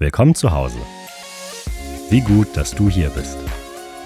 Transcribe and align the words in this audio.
Willkommen 0.00 0.36
zu 0.36 0.52
Hause. 0.52 0.78
Wie 2.08 2.20
gut, 2.20 2.56
dass 2.56 2.70
du 2.70 2.88
hier 2.88 3.10
bist. 3.10 3.36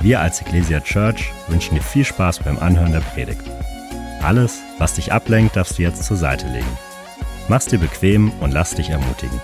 Wir 0.01 0.21
als 0.21 0.41
Ecclesia 0.41 0.81
Church 0.81 1.31
wünschen 1.49 1.75
dir 1.75 1.83
viel 1.83 2.07
Spaß 2.07 2.39
beim 2.39 2.59
Anhören 2.59 2.93
der 2.93 3.01
Predigt. 3.01 3.43
Alles, 4.23 4.61
was 4.79 4.95
dich 4.95 5.13
ablenkt, 5.13 5.55
darfst 5.55 5.77
du 5.77 5.83
jetzt 5.83 6.03
zur 6.03 6.17
Seite 6.17 6.47
legen. 6.49 6.79
Mach's 7.51 7.67
dir 7.67 7.79
bequem 7.79 8.31
und 8.41 8.53
lass 8.53 8.75
dich 8.75 8.89
ermutigen. 8.89 9.39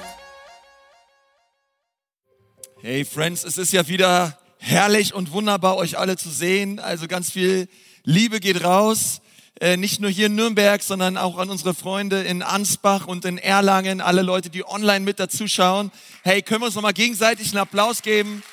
Hey 2.81 3.05
Friends, 3.05 3.45
es 3.45 3.59
ist 3.59 3.75
ja 3.75 3.87
wieder 3.87 4.39
herrlich 4.57 5.13
und 5.13 5.33
wunderbar, 5.33 5.77
euch 5.77 5.99
alle 5.99 6.17
zu 6.17 6.31
sehen. 6.31 6.79
Also 6.79 7.09
ganz 7.09 7.31
viel 7.31 7.69
Liebe 8.05 8.41
geht 8.41 8.65
raus. 8.65 9.21
Äh, 9.61 9.77
nicht 9.77 9.99
nur 10.01 10.09
hier 10.09 10.27
in 10.27 10.37
Nürnberg, 10.37 10.81
sondern 10.85 11.17
auch 11.17 11.37
an 11.37 11.51
unsere 11.51 11.75
Freunde 11.75 12.23
in 12.23 12.43
Ansbach 12.43 13.09
und 13.09 13.25
in 13.25 13.39
Erlangen, 13.39 14.01
alle 14.01 14.23
Leute, 14.23 14.51
die 14.51 14.65
online 14.65 15.01
mit 15.01 15.19
dazuschauen. 15.19 15.91
Hey, 16.23 16.43
können 16.43 16.61
wir 16.61 16.67
uns 16.67 16.77
nochmal 16.77 16.93
gegenseitig 16.93 17.49
einen 17.49 17.59
Applaus 17.59 18.03
geben? 18.03 18.45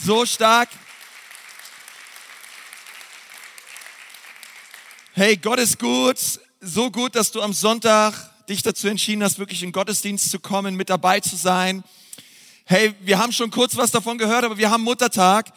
So 0.00 0.24
stark. 0.24 0.68
Hey, 5.14 5.36
Gott 5.36 5.58
ist 5.58 5.80
gut, 5.80 6.18
so 6.60 6.92
gut, 6.92 7.16
dass 7.16 7.32
du 7.32 7.42
am 7.42 7.52
Sonntag 7.52 8.14
dich 8.48 8.62
dazu 8.62 8.86
entschieden 8.86 9.24
hast, 9.24 9.40
wirklich 9.40 9.64
in 9.64 9.72
Gottesdienst 9.72 10.30
zu 10.30 10.38
kommen, 10.38 10.76
mit 10.76 10.88
dabei 10.88 11.18
zu 11.18 11.34
sein. 11.34 11.82
Hey, 12.64 12.94
wir 13.00 13.18
haben 13.18 13.32
schon 13.32 13.50
kurz 13.50 13.76
was 13.76 13.90
davon 13.90 14.18
gehört, 14.18 14.44
aber 14.44 14.56
wir 14.56 14.70
haben 14.70 14.84
Muttertag. 14.84 15.52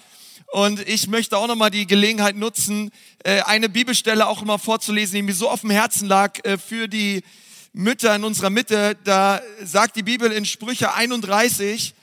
Und 0.52 0.86
ich 0.86 1.08
möchte 1.08 1.38
auch 1.38 1.48
nochmal 1.48 1.72
die 1.72 1.88
Gelegenheit 1.88 2.36
nutzen, 2.36 2.91
äh, 3.23 3.41
eine 3.44 3.70
Bibelstelle 3.70 4.28
auch 4.28 4.41
immer 4.41 4.60
vorzulesen, 4.60 5.16
die 5.16 5.22
mir 5.22 5.34
so 5.34 5.50
auf 5.50 5.62
dem 5.62 5.70
Herzen 5.70 6.10
lag 6.10 6.44
äh, 6.44 6.58
für 6.58 6.90
die 6.90 7.24
Mütter 7.72 8.14
in 8.14 8.26
unserer 8.26 8.50
Mitte. 8.50 8.98
Da 9.05 9.41
sagt 9.64 9.96
die 9.96 10.04
Bibel 10.04 10.30
in 10.30 10.46
Sprüche 10.46 10.94
31, 10.94 11.94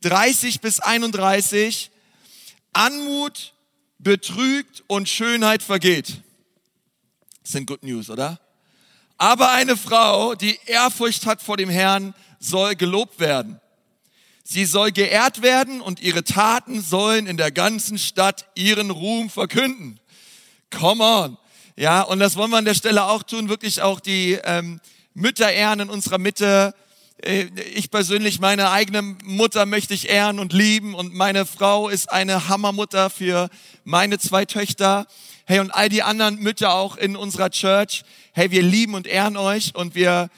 30 0.00 0.60
bis 0.60 0.80
31, 0.80 1.92
Anmut 2.72 3.54
betrügt 4.00 4.82
und 4.88 5.08
Schönheit 5.08 5.62
vergeht. 5.62 6.22
Das 7.44 7.52
sind 7.52 7.66
Good 7.66 7.84
News, 7.84 8.10
oder? 8.10 8.40
Aber 9.16 9.52
eine 9.52 9.76
Frau, 9.76 10.34
die 10.34 10.58
Ehrfurcht 10.66 11.24
hat 11.26 11.40
vor 11.40 11.56
dem 11.56 11.70
Herrn, 11.70 12.14
soll 12.40 12.74
gelobt 12.74 13.20
werden. 13.20 13.60
Sie 14.44 14.64
soll 14.64 14.90
geehrt 14.90 15.42
werden 15.42 15.80
und 15.80 16.00
ihre 16.00 16.24
Taten 16.24 16.80
sollen 16.80 17.26
in 17.26 17.36
der 17.36 17.52
ganzen 17.52 17.98
Stadt 17.98 18.46
ihren 18.54 18.90
Ruhm 18.90 19.30
verkünden. 19.30 20.00
Come 20.70 21.04
on. 21.04 21.38
Ja, 21.76 22.02
und 22.02 22.18
das 22.18 22.36
wollen 22.36 22.50
wir 22.50 22.58
an 22.58 22.64
der 22.64 22.74
Stelle 22.74 23.04
auch 23.04 23.22
tun, 23.22 23.48
wirklich 23.48 23.82
auch 23.82 24.00
die 24.00 24.38
ähm, 24.44 24.80
Mütter 25.14 25.50
ehren 25.50 25.80
in 25.80 25.90
unserer 25.90 26.18
Mitte. 26.18 26.74
Äh, 27.22 27.46
ich 27.74 27.90
persönlich, 27.90 28.40
meine 28.40 28.70
eigene 28.70 29.02
Mutter 29.02 29.64
möchte 29.64 29.94
ich 29.94 30.08
ehren 30.08 30.38
und 30.38 30.52
lieben 30.52 30.94
und 30.94 31.14
meine 31.14 31.46
Frau 31.46 31.88
ist 31.88 32.10
eine 32.12 32.48
Hammermutter 32.48 33.10
für 33.10 33.48
meine 33.84 34.18
zwei 34.18 34.44
Töchter. 34.44 35.06
Hey, 35.44 35.60
und 35.60 35.70
all 35.70 35.88
die 35.88 36.02
anderen 36.02 36.40
Mütter 36.40 36.74
auch 36.74 36.96
in 36.96 37.16
unserer 37.16 37.50
Church. 37.50 38.02
Hey, 38.32 38.50
wir 38.50 38.62
lieben 38.62 38.94
und 38.94 39.06
ehren 39.06 39.36
euch 39.36 39.74
und 39.74 39.94
wir 39.94 40.30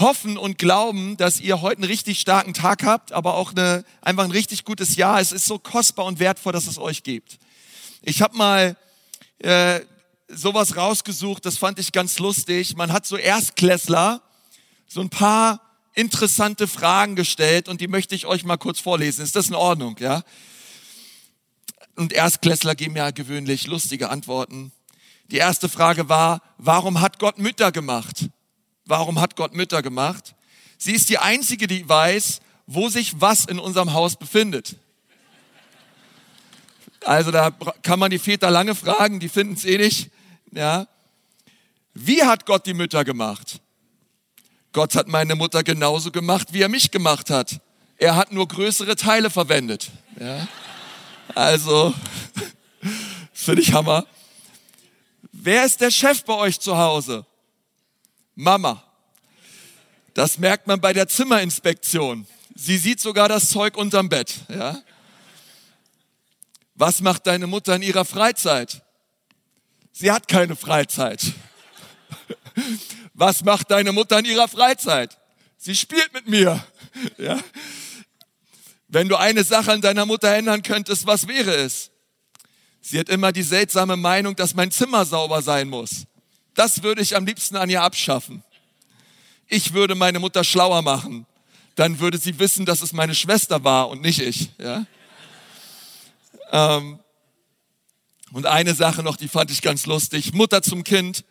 hoffen 0.00 0.36
und 0.36 0.58
glauben, 0.58 1.16
dass 1.16 1.40
ihr 1.40 1.60
heute 1.60 1.82
einen 1.82 1.90
richtig 1.90 2.20
starken 2.20 2.54
Tag 2.54 2.84
habt, 2.84 3.12
aber 3.12 3.34
auch 3.34 3.52
eine, 3.52 3.84
einfach 4.00 4.24
ein 4.24 4.30
richtig 4.30 4.64
gutes 4.64 4.96
Jahr. 4.96 5.20
Es 5.20 5.32
ist 5.32 5.46
so 5.46 5.58
kostbar 5.58 6.06
und 6.06 6.18
wertvoll, 6.18 6.52
dass 6.52 6.66
es 6.66 6.78
euch 6.78 7.02
gibt. 7.02 7.38
Ich 8.02 8.22
habe 8.22 8.36
mal 8.36 8.76
äh, 9.38 9.80
sowas 10.28 10.76
rausgesucht, 10.76 11.44
das 11.44 11.58
fand 11.58 11.78
ich 11.78 11.92
ganz 11.92 12.18
lustig. 12.18 12.76
Man 12.76 12.92
hat 12.92 13.06
so 13.06 13.16
Erstklässler 13.16 14.22
so 14.86 15.00
ein 15.00 15.10
paar 15.10 15.60
interessante 15.94 16.68
Fragen 16.68 17.16
gestellt 17.16 17.68
und 17.68 17.80
die 17.80 17.88
möchte 17.88 18.14
ich 18.14 18.26
euch 18.26 18.44
mal 18.44 18.56
kurz 18.56 18.80
vorlesen. 18.80 19.24
Ist 19.24 19.36
das 19.36 19.48
in 19.48 19.54
Ordnung, 19.54 19.96
ja? 19.98 20.22
Und 21.96 22.12
Erstklässler 22.12 22.76
geben 22.76 22.94
ja 22.94 23.10
gewöhnlich 23.10 23.66
lustige 23.66 24.08
Antworten. 24.08 24.70
Die 25.30 25.36
erste 25.36 25.68
Frage 25.68 26.08
war, 26.08 26.40
warum 26.56 27.00
hat 27.00 27.18
Gott 27.18 27.38
Mütter 27.38 27.72
gemacht? 27.72 28.28
Warum 28.88 29.20
hat 29.20 29.36
Gott 29.36 29.54
Mütter 29.54 29.82
gemacht? 29.82 30.34
Sie 30.78 30.92
ist 30.92 31.10
die 31.10 31.18
einzige, 31.18 31.66
die 31.66 31.86
weiß, 31.86 32.40
wo 32.66 32.88
sich 32.88 33.20
was 33.20 33.44
in 33.44 33.58
unserem 33.58 33.92
Haus 33.92 34.16
befindet. 34.16 34.76
Also 37.04 37.30
da 37.30 37.50
kann 37.82 37.98
man 37.98 38.10
die 38.10 38.18
Väter 38.18 38.50
lange 38.50 38.74
fragen, 38.74 39.20
die 39.20 39.28
finden 39.28 39.54
es 39.54 39.64
eh 39.66 39.76
nicht. 39.76 40.10
Ja. 40.52 40.88
Wie 41.92 42.22
hat 42.22 42.46
Gott 42.46 42.64
die 42.64 42.74
Mütter 42.74 43.04
gemacht? 43.04 43.60
Gott 44.72 44.94
hat 44.94 45.06
meine 45.06 45.34
Mutter 45.34 45.62
genauso 45.62 46.10
gemacht, 46.10 46.52
wie 46.52 46.62
er 46.62 46.68
mich 46.68 46.90
gemacht 46.90 47.28
hat. 47.28 47.60
Er 47.98 48.16
hat 48.16 48.32
nur 48.32 48.48
größere 48.48 48.96
Teile 48.96 49.28
verwendet. 49.28 49.90
Ja. 50.18 50.48
Also, 51.34 51.92
finde 53.34 53.60
ich 53.60 53.72
Hammer. 53.72 54.06
Wer 55.32 55.66
ist 55.66 55.80
der 55.80 55.90
Chef 55.90 56.24
bei 56.24 56.34
euch 56.34 56.58
zu 56.58 56.76
Hause? 56.78 57.26
Mama. 58.38 58.84
Das 60.14 60.38
merkt 60.38 60.68
man 60.68 60.80
bei 60.80 60.92
der 60.92 61.08
Zimmerinspektion. 61.08 62.24
Sie 62.54 62.78
sieht 62.78 63.00
sogar 63.00 63.28
das 63.28 63.50
Zeug 63.50 63.76
unterm 63.76 64.08
Bett. 64.08 64.32
Ja? 64.48 64.80
Was 66.76 67.00
macht 67.00 67.26
deine 67.26 67.48
Mutter 67.48 67.74
in 67.74 67.82
ihrer 67.82 68.04
Freizeit? 68.04 68.82
Sie 69.90 70.12
hat 70.12 70.28
keine 70.28 70.54
Freizeit. 70.54 71.32
Was 73.12 73.42
macht 73.42 73.72
deine 73.72 73.90
Mutter 73.90 74.20
in 74.20 74.24
ihrer 74.24 74.46
Freizeit? 74.46 75.18
Sie 75.56 75.74
spielt 75.74 76.12
mit 76.12 76.28
mir. 76.28 76.64
Ja? 77.18 77.40
Wenn 78.86 79.08
du 79.08 79.16
eine 79.16 79.42
Sache 79.42 79.72
an 79.72 79.80
deiner 79.80 80.06
Mutter 80.06 80.32
ändern 80.32 80.62
könntest, 80.62 81.08
was 81.08 81.26
wäre 81.26 81.56
es? 81.56 81.90
Sie 82.80 83.00
hat 83.00 83.08
immer 83.08 83.32
die 83.32 83.42
seltsame 83.42 83.96
Meinung, 83.96 84.36
dass 84.36 84.54
mein 84.54 84.70
Zimmer 84.70 85.04
sauber 85.04 85.42
sein 85.42 85.68
muss. 85.68 86.06
Das 86.58 86.82
würde 86.82 87.02
ich 87.02 87.14
am 87.14 87.24
liebsten 87.24 87.54
an 87.54 87.70
ihr 87.70 87.84
abschaffen. 87.84 88.42
Ich 89.46 89.74
würde 89.74 89.94
meine 89.94 90.18
Mutter 90.18 90.42
schlauer 90.42 90.82
machen. 90.82 91.24
Dann 91.76 92.00
würde 92.00 92.18
sie 92.18 92.40
wissen, 92.40 92.66
dass 92.66 92.82
es 92.82 92.92
meine 92.92 93.14
Schwester 93.14 93.62
war 93.62 93.88
und 93.88 94.02
nicht 94.02 94.20
ich. 94.20 94.50
Ja? 94.58 94.84
Ähm, 96.50 96.98
und 98.32 98.46
eine 98.46 98.74
Sache 98.74 99.04
noch, 99.04 99.16
die 99.16 99.28
fand 99.28 99.52
ich 99.52 99.62
ganz 99.62 99.86
lustig. 99.86 100.32
Mutter 100.32 100.60
zum 100.60 100.82
Kind. 100.82 101.24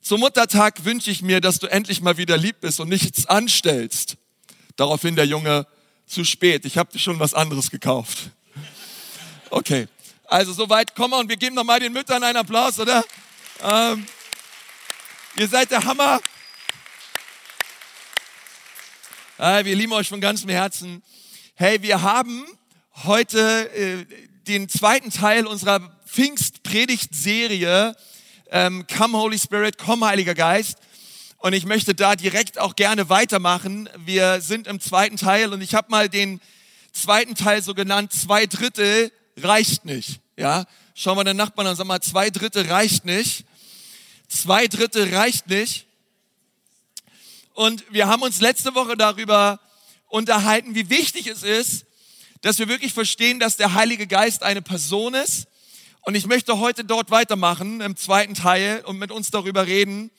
Zum 0.00 0.18
Muttertag 0.18 0.84
wünsche 0.84 1.12
ich 1.12 1.22
mir, 1.22 1.40
dass 1.40 1.60
du 1.60 1.68
endlich 1.68 2.00
mal 2.00 2.16
wieder 2.16 2.36
lieb 2.36 2.56
bist 2.60 2.80
und 2.80 2.88
nichts 2.88 3.26
anstellst. 3.26 4.16
Daraufhin 4.74 5.14
der 5.14 5.26
Junge, 5.26 5.64
zu 6.06 6.24
spät, 6.24 6.64
ich 6.64 6.76
habe 6.76 6.90
dir 6.92 6.98
schon 6.98 7.20
was 7.20 7.34
anderes 7.34 7.70
gekauft. 7.70 8.30
Okay, 9.48 9.86
also 10.24 10.52
soweit, 10.52 10.96
komm 10.96 11.12
mal 11.12 11.20
und 11.20 11.28
wir 11.28 11.36
geben 11.36 11.54
noch 11.54 11.62
mal 11.62 11.78
den 11.78 11.92
Müttern 11.92 12.24
einen 12.24 12.38
Applaus, 12.38 12.80
oder? 12.80 13.04
Ähm, 13.62 14.04
Ihr 15.34 15.48
seid 15.48 15.70
der 15.70 15.82
Hammer. 15.82 16.20
Ah, 19.38 19.64
wir 19.64 19.74
lieben 19.74 19.94
euch 19.94 20.10
von 20.10 20.20
ganzem 20.20 20.50
Herzen. 20.50 21.02
Hey, 21.54 21.80
wir 21.80 22.02
haben 22.02 22.44
heute 23.04 23.70
äh, 23.74 24.04
den 24.46 24.68
zweiten 24.68 25.08
Teil 25.08 25.46
unserer 25.46 25.80
Pfingstpredigtserie 26.06 27.96
ähm, 28.50 28.86
Come 28.94 29.16
Holy 29.16 29.38
Spirit, 29.38 29.78
komm 29.78 30.04
Heiliger 30.04 30.34
Geist. 30.34 30.76
Und 31.38 31.54
ich 31.54 31.64
möchte 31.64 31.94
da 31.94 32.14
direkt 32.14 32.58
auch 32.58 32.76
gerne 32.76 33.08
weitermachen. 33.08 33.88
Wir 34.04 34.42
sind 34.42 34.66
im 34.66 34.80
zweiten 34.80 35.16
Teil 35.16 35.54
und 35.54 35.62
ich 35.62 35.74
habe 35.74 35.90
mal 35.90 36.10
den 36.10 36.42
zweiten 36.92 37.36
Teil 37.36 37.62
so 37.62 37.72
genannt, 37.72 38.12
zwei 38.12 38.44
Drittel 38.44 39.10
reicht 39.38 39.86
nicht. 39.86 40.20
Ja, 40.36 40.66
schauen 40.94 41.16
wir 41.16 41.24
den 41.24 41.38
Nachbarn 41.38 41.68
an, 41.68 41.76
sag 41.76 41.86
mal, 41.86 42.02
zwei 42.02 42.28
Drittel 42.28 42.70
reicht 42.70 43.06
nicht. 43.06 43.46
Zwei 44.32 44.66
Drittel 44.66 45.14
reicht 45.14 45.48
nicht. 45.48 45.86
Und 47.52 47.84
wir 47.90 48.08
haben 48.08 48.22
uns 48.22 48.40
letzte 48.40 48.74
Woche 48.74 48.96
darüber 48.96 49.60
unterhalten, 50.08 50.74
wie 50.74 50.88
wichtig 50.88 51.26
es 51.26 51.42
ist, 51.42 51.84
dass 52.40 52.58
wir 52.58 52.66
wirklich 52.66 52.94
verstehen, 52.94 53.38
dass 53.38 53.58
der 53.58 53.74
Heilige 53.74 54.06
Geist 54.06 54.42
eine 54.42 54.62
Person 54.62 55.12
ist. 55.12 55.48
Und 56.00 56.14
ich 56.14 56.26
möchte 56.26 56.58
heute 56.58 56.82
dort 56.82 57.10
weitermachen 57.10 57.82
im 57.82 57.94
zweiten 57.94 58.32
Teil 58.32 58.82
und 58.86 58.98
mit 58.98 59.10
uns 59.10 59.30
darüber 59.30 59.66
reden, 59.66 60.10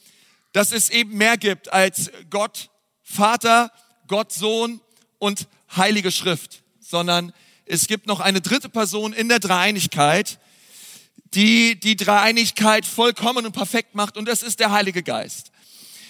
dass 0.51 0.71
es 0.71 0.91
eben 0.91 1.17
mehr 1.17 1.37
gibt 1.37 1.73
als 1.73 2.11
Gott 2.29 2.69
Vater, 3.01 3.71
Gott 4.07 4.31
Sohn 4.31 4.79
und 5.17 5.47
Heilige 5.75 6.11
Schrift, 6.11 6.61
sondern 6.79 7.33
es 7.65 7.87
gibt 7.87 8.05
noch 8.05 8.19
eine 8.19 8.41
dritte 8.41 8.69
Person 8.69 9.11
in 9.11 9.27
der 9.27 9.39
Dreieinigkeit, 9.39 10.37
die 11.35 11.79
die 11.79 11.95
Dreieinigkeit 11.95 12.85
vollkommen 12.85 13.45
und 13.45 13.51
perfekt 13.51 13.95
macht 13.95 14.17
und 14.17 14.27
das 14.27 14.43
ist 14.43 14.59
der 14.59 14.71
Heilige 14.71 15.03
Geist. 15.03 15.51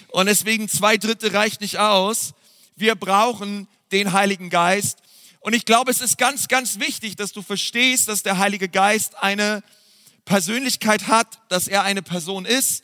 Und 0.10 0.28
deswegen 0.28 0.70
zwei 0.70 0.98
Drittel 0.98 1.36
reicht 1.36 1.62
nicht 1.62 1.80
aus. 1.80 2.34
Wir 2.76 2.96
brauchen 2.96 3.68
den 3.92 4.14
Heiligen 4.14 4.50
Geist. 4.50 5.00
Und 5.40 5.54
ich 5.54 5.66
glaube, 5.66 5.92
es 5.92 6.02
ist 6.02 6.18
ganz, 6.18 6.48
ganz 6.48 6.80
wichtig, 6.80 7.16
dass 7.16 7.32
du 7.32 7.42
verstehst, 7.42 8.08
dass 8.08 8.24
der 8.24 8.38
Heilige 8.38 8.70
Geist 8.70 9.16
eine 9.22 9.64
Persönlichkeit 10.26 11.08
hat, 11.08 11.40
dass 11.50 11.68
er 11.68 11.84
eine 11.84 12.02
Person 12.02 12.46
ist. 12.46 12.84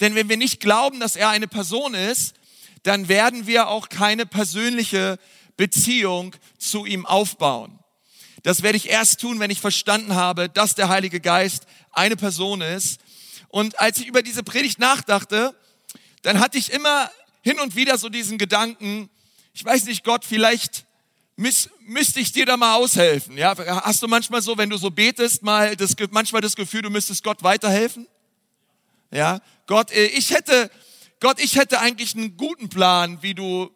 Denn 0.00 0.14
wenn 0.14 0.28
wir 0.28 0.36
nicht 0.36 0.60
glauben, 0.60 1.00
dass 1.00 1.16
er 1.16 1.28
eine 1.28 1.48
Person 1.48 1.94
ist, 1.94 2.34
dann 2.82 3.08
werden 3.08 3.46
wir 3.46 3.68
auch 3.68 3.88
keine 3.90 4.24
persönliche 4.24 5.18
Beziehung 5.56 6.34
zu 6.58 6.86
ihm 6.86 7.04
aufbauen. 7.04 7.79
Das 8.42 8.62
werde 8.62 8.76
ich 8.76 8.88
erst 8.88 9.20
tun, 9.20 9.38
wenn 9.40 9.50
ich 9.50 9.60
verstanden 9.60 10.14
habe, 10.14 10.48
dass 10.48 10.74
der 10.74 10.88
Heilige 10.88 11.20
Geist 11.20 11.66
eine 11.92 12.16
Person 12.16 12.60
ist. 12.60 13.00
Und 13.48 13.78
als 13.80 13.98
ich 13.98 14.06
über 14.06 14.22
diese 14.22 14.42
Predigt 14.42 14.78
nachdachte, 14.78 15.54
dann 16.22 16.40
hatte 16.40 16.58
ich 16.58 16.72
immer 16.72 17.10
hin 17.42 17.58
und 17.60 17.76
wieder 17.76 17.98
so 17.98 18.08
diesen 18.08 18.38
Gedanken, 18.38 19.10
ich 19.52 19.64
weiß 19.64 19.84
nicht, 19.84 20.04
Gott, 20.04 20.24
vielleicht 20.24 20.86
müß, 21.36 21.70
müsste 21.80 22.20
ich 22.20 22.32
dir 22.32 22.46
da 22.46 22.56
mal 22.56 22.76
aushelfen. 22.76 23.36
Ja, 23.36 23.56
hast 23.82 24.02
du 24.02 24.08
manchmal 24.08 24.42
so, 24.42 24.56
wenn 24.56 24.70
du 24.70 24.76
so 24.76 24.90
betest, 24.90 25.42
mal 25.42 25.74
das, 25.76 25.96
manchmal 26.10 26.42
das 26.42 26.54
Gefühl, 26.54 26.82
du 26.82 26.90
müsstest 26.90 27.24
Gott 27.24 27.42
weiterhelfen? 27.42 28.06
Ja, 29.10 29.40
Gott, 29.66 29.90
äh, 29.90 30.06
ich 30.06 30.30
hätte, 30.30 30.70
Gott, 31.18 31.40
ich 31.40 31.56
hätte 31.56 31.80
eigentlich 31.80 32.14
einen 32.14 32.36
guten 32.36 32.68
Plan, 32.68 33.18
wie 33.22 33.34
du 33.34 33.70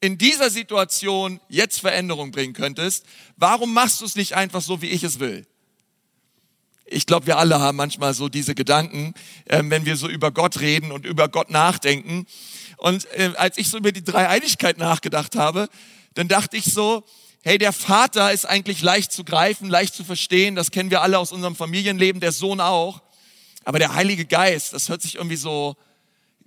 in 0.00 0.16
dieser 0.16 0.50
Situation 0.50 1.40
jetzt 1.48 1.80
Veränderung 1.80 2.30
bringen 2.30 2.54
könntest. 2.54 3.04
Warum 3.36 3.72
machst 3.74 4.00
du 4.00 4.04
es 4.06 4.16
nicht 4.16 4.34
einfach 4.34 4.62
so, 4.62 4.80
wie 4.80 4.88
ich 4.88 5.04
es 5.04 5.20
will? 5.20 5.46
Ich 6.86 7.06
glaube, 7.06 7.26
wir 7.26 7.38
alle 7.38 7.60
haben 7.60 7.76
manchmal 7.76 8.14
so 8.14 8.28
diese 8.28 8.54
Gedanken, 8.54 9.14
äh, 9.44 9.62
wenn 9.64 9.84
wir 9.84 9.96
so 9.96 10.08
über 10.08 10.32
Gott 10.32 10.60
reden 10.60 10.90
und 10.90 11.06
über 11.06 11.28
Gott 11.28 11.50
nachdenken. 11.50 12.26
Und 12.78 13.06
äh, 13.12 13.32
als 13.36 13.58
ich 13.58 13.68
so 13.68 13.78
über 13.78 13.92
die 13.92 14.02
Dreieinigkeit 14.02 14.78
nachgedacht 14.78 15.36
habe, 15.36 15.68
dann 16.14 16.26
dachte 16.26 16.56
ich 16.56 16.64
so, 16.64 17.04
hey, 17.42 17.58
der 17.58 17.72
Vater 17.72 18.32
ist 18.32 18.44
eigentlich 18.44 18.82
leicht 18.82 19.12
zu 19.12 19.22
greifen, 19.22 19.68
leicht 19.68 19.94
zu 19.94 20.02
verstehen. 20.02 20.56
Das 20.56 20.72
kennen 20.72 20.90
wir 20.90 21.02
alle 21.02 21.18
aus 21.18 21.30
unserem 21.30 21.54
Familienleben, 21.54 22.20
der 22.20 22.32
Sohn 22.32 22.60
auch. 22.60 23.02
Aber 23.64 23.78
der 23.78 23.94
Heilige 23.94 24.24
Geist, 24.24 24.72
das 24.72 24.88
hört 24.88 25.02
sich 25.02 25.16
irgendwie 25.16 25.36
so, 25.36 25.76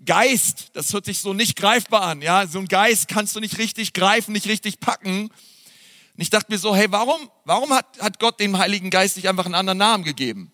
Geist, 0.06 0.72
das 0.74 0.92
hört 0.94 1.06
sich 1.06 1.20
so 1.20 1.34
nicht 1.34 1.56
greifbar 1.56 2.04
an. 2.04 2.22
Ja, 2.22 2.46
so 2.48 2.60
ein 2.60 2.68
Geist 2.68 3.08
kannst 3.08 3.36
du 3.36 3.40
nicht 3.40 3.58
richtig 3.58 3.94
greifen, 3.94 4.34
nicht 4.34 4.48
richtig 4.48 4.80
packen. 4.80 5.24
Und 5.26 6.22
ich 6.22 6.30
dachte 6.30 6.52
mir 6.52 6.58
so, 6.58 6.76
hey, 6.76 6.88
warum, 6.90 7.30
warum 7.46 7.72
hat, 7.74 7.86
hat 8.00 8.20
Gott 8.20 8.40
dem 8.40 8.58
Heiligen 8.58 8.90
Geist 8.90 9.16
nicht 9.16 9.30
einfach 9.30 9.46
einen 9.46 9.56
anderen 9.56 9.78
Namen 9.80 10.04
gegeben? 10.04 10.52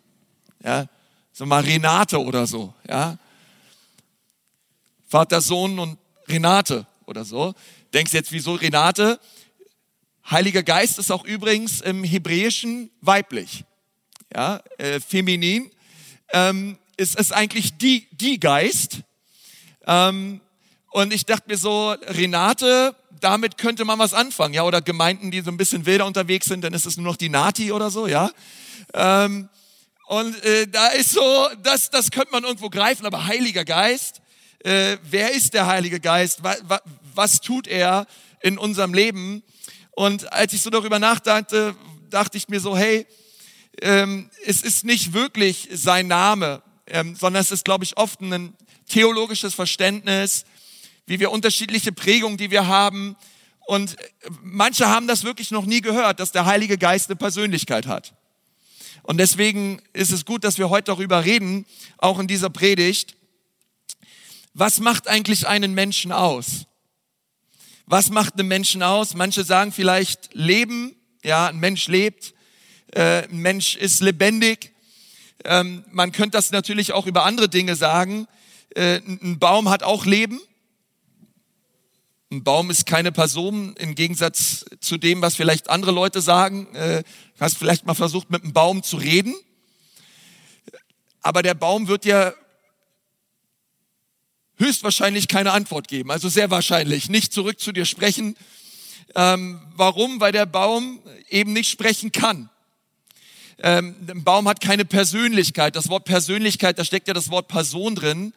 Ja, 0.63 0.87
so 1.33 1.45
mal 1.45 1.63
Renate 1.63 2.19
oder 2.19 2.45
so, 2.47 2.73
ja. 2.87 3.17
Vater, 5.07 5.41
Sohn 5.41 5.79
und 5.79 5.97
Renate 6.27 6.85
oder 7.05 7.25
so. 7.25 7.53
Denkst 7.93 8.13
jetzt, 8.13 8.31
wieso 8.31 8.53
Renate? 8.53 9.19
Heiliger 10.29 10.61
Geist 10.61 10.99
ist 10.99 11.11
auch 11.11 11.25
übrigens 11.25 11.81
im 11.81 12.03
Hebräischen 12.03 12.91
weiblich, 13.01 13.63
ja, 14.33 14.61
äh, 14.77 14.99
feminin. 14.99 15.71
Ähm, 16.31 16.77
ist 16.97 17.17
es 17.17 17.31
eigentlich 17.31 17.77
die, 17.77 18.07
die 18.11 18.39
Geist. 18.39 18.99
Ähm, 19.85 20.41
und 20.91 21.13
ich 21.13 21.25
dachte 21.25 21.43
mir 21.47 21.57
so, 21.57 21.91
Renate, 21.91 22.95
damit 23.19 23.57
könnte 23.57 23.85
man 23.85 23.99
was 23.99 24.13
anfangen, 24.13 24.53
ja, 24.53 24.63
oder 24.63 24.81
Gemeinden, 24.81 25.31
die 25.31 25.41
so 25.41 25.51
ein 25.51 25.57
bisschen 25.57 25.85
wilder 25.85 26.05
unterwegs 26.05 26.47
sind, 26.47 26.63
dann 26.63 26.73
ist 26.73 26.85
es 26.85 26.97
nur 26.97 27.05
noch 27.05 27.17
die 27.17 27.29
Nati 27.29 27.71
oder 27.71 27.91
so, 27.91 28.07
ja. 28.07 28.31
Ähm, 28.93 29.49
und 30.07 30.43
äh, 30.43 30.67
da 30.67 30.87
ist 30.87 31.11
so, 31.11 31.49
das, 31.61 31.91
das 31.91 32.09
könnte 32.09 32.31
man 32.31 32.43
irgendwo 32.43 32.69
greifen, 32.69 33.05
aber 33.05 33.27
Heiliger 33.27 33.65
Geist, 33.65 34.21
äh, 34.63 34.97
wer 35.03 35.31
ist 35.31 35.53
der 35.53 35.67
Heilige 35.67 35.99
Geist? 35.99 36.43
Was, 36.43 36.61
was, 36.67 36.81
was 37.13 37.41
tut 37.41 37.67
er 37.67 38.07
in 38.41 38.57
unserem 38.57 38.93
Leben? 38.93 39.43
Und 39.91 40.33
als 40.33 40.53
ich 40.53 40.61
so 40.61 40.69
darüber 40.69 40.97
nachdachte, 40.97 41.75
dachte 42.09 42.37
ich 42.37 42.49
mir 42.49 42.59
so, 42.59 42.75
hey, 42.75 43.05
ähm, 43.81 44.29
es 44.45 44.63
ist 44.63 44.83
nicht 44.83 45.13
wirklich 45.13 45.69
sein 45.71 46.07
Name, 46.07 46.61
ähm, 46.87 47.15
sondern 47.15 47.41
es 47.41 47.51
ist, 47.51 47.63
glaube 47.63 47.83
ich, 47.83 47.97
oft 47.97 48.21
ein 48.21 48.55
theologisches 48.89 49.53
Verständnis, 49.53 50.45
wie 51.05 51.19
wir 51.19 51.31
unterschiedliche 51.31 51.91
Prägungen, 51.91 52.37
die 52.37 52.51
wir 52.51 52.67
haben. 52.67 53.15
Und 53.65 53.95
manche 54.41 54.89
haben 54.89 55.07
das 55.07 55.23
wirklich 55.23 55.51
noch 55.51 55.65
nie 55.65 55.81
gehört, 55.81 56.19
dass 56.19 56.31
der 56.31 56.45
Heilige 56.45 56.77
Geist 56.77 57.09
eine 57.09 57.15
Persönlichkeit 57.15 57.87
hat. 57.87 58.13
Und 59.03 59.17
deswegen 59.17 59.81
ist 59.93 60.11
es 60.11 60.25
gut, 60.25 60.43
dass 60.43 60.57
wir 60.57 60.69
heute 60.69 60.85
darüber 60.85 61.25
reden, 61.25 61.65
auch 61.97 62.19
in 62.19 62.27
dieser 62.27 62.49
Predigt. 62.49 63.15
Was 64.53 64.79
macht 64.79 65.07
eigentlich 65.07 65.47
einen 65.47 65.73
Menschen 65.73 66.11
aus? 66.11 66.65
Was 67.85 68.11
macht 68.11 68.33
einen 68.37 68.47
Menschen 68.47 68.83
aus? 68.83 69.15
Manche 69.15 69.43
sagen 69.43 69.71
vielleicht 69.71 70.33
Leben. 70.33 70.95
Ja, 71.23 71.47
ein 71.47 71.57
Mensch 71.57 71.87
lebt. 71.87 72.33
Äh, 72.93 73.23
ein 73.23 73.39
Mensch 73.39 73.75
ist 73.75 74.01
lebendig. 74.01 74.73
Ähm, 75.43 75.83
man 75.89 76.11
könnte 76.11 76.37
das 76.37 76.51
natürlich 76.51 76.93
auch 76.93 77.07
über 77.07 77.25
andere 77.25 77.49
Dinge 77.49 77.75
sagen. 77.75 78.27
Äh, 78.75 79.01
ein 79.05 79.39
Baum 79.39 79.69
hat 79.69 79.83
auch 79.83 80.05
Leben. 80.05 80.39
Ein 82.31 82.43
Baum 82.43 82.69
ist 82.69 82.85
keine 82.85 83.11
Person 83.11 83.75
im 83.77 83.95
Gegensatz 83.95 84.65
zu 84.79 84.97
dem, 84.97 85.21
was 85.21 85.35
vielleicht 85.35 85.69
andere 85.69 85.91
Leute 85.91 86.21
sagen. 86.21 86.67
Äh, 86.75 87.03
hast 87.39 87.57
vielleicht 87.57 87.87
mal 87.87 87.95
versucht, 87.95 88.29
mit 88.29 88.43
einem 88.43 88.53
Baum 88.53 88.83
zu 88.83 88.97
reden. 88.97 89.33
Aber 91.21 91.41
der 91.41 91.55
Baum 91.55 91.87
wird 91.87 92.05
ja 92.05 92.33
höchstwahrscheinlich 94.57 95.27
keine 95.27 95.53
Antwort 95.53 95.87
geben. 95.87 96.11
Also 96.11 96.29
sehr 96.29 96.51
wahrscheinlich 96.51 97.09
nicht 97.09 97.33
zurück 97.33 97.59
zu 97.59 97.71
dir 97.71 97.85
sprechen. 97.85 98.35
Ähm, 99.15 99.59
warum? 99.75 100.19
Weil 100.19 100.31
der 100.31 100.45
Baum 100.45 100.99
eben 101.29 101.53
nicht 101.53 101.69
sprechen 101.69 102.11
kann. 102.11 102.49
Ähm, 103.61 103.95
ein 104.07 104.23
Baum 104.23 104.47
hat 104.47 104.61
keine 104.61 104.85
Persönlichkeit. 104.85 105.75
Das 105.75 105.89
Wort 105.89 106.05
Persönlichkeit, 106.05 106.77
da 106.77 106.85
steckt 106.85 107.07
ja 107.07 107.13
das 107.13 107.31
Wort 107.31 107.47
Person 107.47 107.95
drin. 107.95 108.33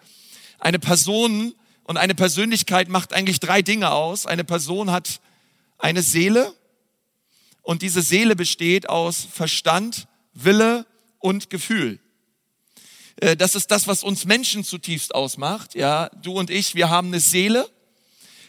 Eine 0.63 0.79
Person 0.79 1.57
und 1.83 1.97
eine 1.97 2.15
Persönlichkeit 2.15 2.89
macht 2.89 3.13
eigentlich 3.13 3.41
drei 3.41 3.63
Dinge 3.63 3.91
aus. 3.91 4.27
Eine 4.27 4.45
Person 4.45 4.93
hat 4.93 5.21
eine 5.77 6.03
Seele 6.03 6.55
und 7.63 7.83
diese 7.83 8.01
Seele 8.01 8.37
besteht 8.37 8.89
aus 8.89 9.27
Verstand, 9.29 10.07
Wille 10.35 10.87
und 11.19 11.51
Gefühl. 11.51 11.99
Äh, 13.17 13.37
das 13.37 13.57
ist 13.57 13.73
das, 13.73 13.89
was 13.89 14.05
uns 14.05 14.25
Menschen 14.25 14.63
zutiefst 14.63 15.17
ausmacht. 15.17 15.75
Ja, 15.75 16.11
du 16.23 16.35
und 16.35 16.49
ich, 16.49 16.77
wir 16.77 16.91
haben 16.91 17.09
eine 17.09 17.19
Seele 17.19 17.69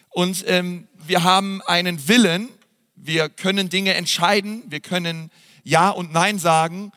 und 0.10 0.44
ähm, 0.46 0.88
wir 1.08 1.24
haben 1.24 1.64
einen 1.64 2.08
Willen. 2.08 2.48
Wir 2.96 3.28
können 3.28 3.70
Dinge 3.70 3.96
entscheiden. 3.96 4.62
Wir 4.68 4.82
können 4.82 5.32
Ja 5.64 5.90
und 5.90 6.14
Nein 6.14 6.38
sagen 6.38 6.92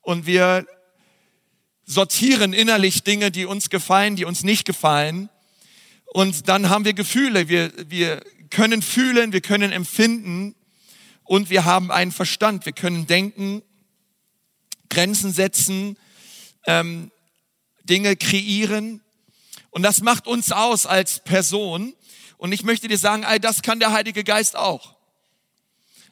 und 0.00 0.26
wir 0.26 0.64
sortieren 1.90 2.52
innerlich 2.52 3.02
Dinge, 3.02 3.32
die 3.32 3.46
uns 3.46 3.68
gefallen, 3.68 4.14
die 4.14 4.24
uns 4.24 4.44
nicht 4.44 4.64
gefallen. 4.64 5.28
Und 6.06 6.48
dann 6.48 6.68
haben 6.68 6.84
wir 6.84 6.92
Gefühle. 6.92 7.48
Wir, 7.48 7.72
wir 7.90 8.22
können 8.48 8.80
fühlen, 8.80 9.32
wir 9.32 9.40
können 9.40 9.72
empfinden 9.72 10.54
und 11.24 11.50
wir 11.50 11.64
haben 11.64 11.90
einen 11.90 12.12
Verstand. 12.12 12.64
Wir 12.64 12.74
können 12.74 13.08
denken, 13.08 13.62
Grenzen 14.88 15.32
setzen, 15.32 15.96
ähm, 16.64 17.10
Dinge 17.82 18.14
kreieren. 18.14 19.00
Und 19.70 19.82
das 19.82 20.00
macht 20.00 20.28
uns 20.28 20.52
aus 20.52 20.86
als 20.86 21.24
Person. 21.24 21.94
Und 22.36 22.52
ich 22.52 22.62
möchte 22.62 22.86
dir 22.86 22.98
sagen, 22.98 23.24
all 23.24 23.40
das 23.40 23.62
kann 23.62 23.80
der 23.80 23.90
Heilige 23.90 24.22
Geist 24.22 24.54
auch. 24.54 24.94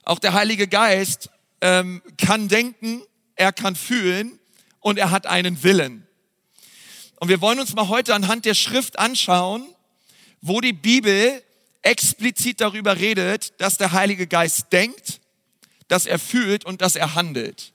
Auch 0.02 0.18
der 0.18 0.32
Heilige 0.32 0.66
Geist 0.66 1.30
ähm, 1.60 2.02
kann 2.16 2.48
denken, 2.48 3.02
er 3.36 3.52
kann 3.52 3.76
fühlen 3.76 4.37
und 4.88 4.98
er 4.98 5.10
hat 5.10 5.26
einen 5.26 5.62
Willen. 5.62 6.06
Und 7.20 7.28
wir 7.28 7.40
wollen 7.40 7.60
uns 7.60 7.74
mal 7.74 7.88
heute 7.88 8.14
anhand 8.14 8.44
der 8.44 8.54
Schrift 8.54 8.98
anschauen, 8.98 9.66
wo 10.40 10.60
die 10.60 10.72
Bibel 10.72 11.42
explizit 11.82 12.60
darüber 12.60 12.96
redet, 12.96 13.60
dass 13.60 13.76
der 13.76 13.92
Heilige 13.92 14.26
Geist 14.26 14.72
denkt, 14.72 15.20
dass 15.88 16.06
er 16.06 16.18
fühlt 16.18 16.64
und 16.64 16.80
dass 16.80 16.96
er 16.96 17.14
handelt. 17.14 17.72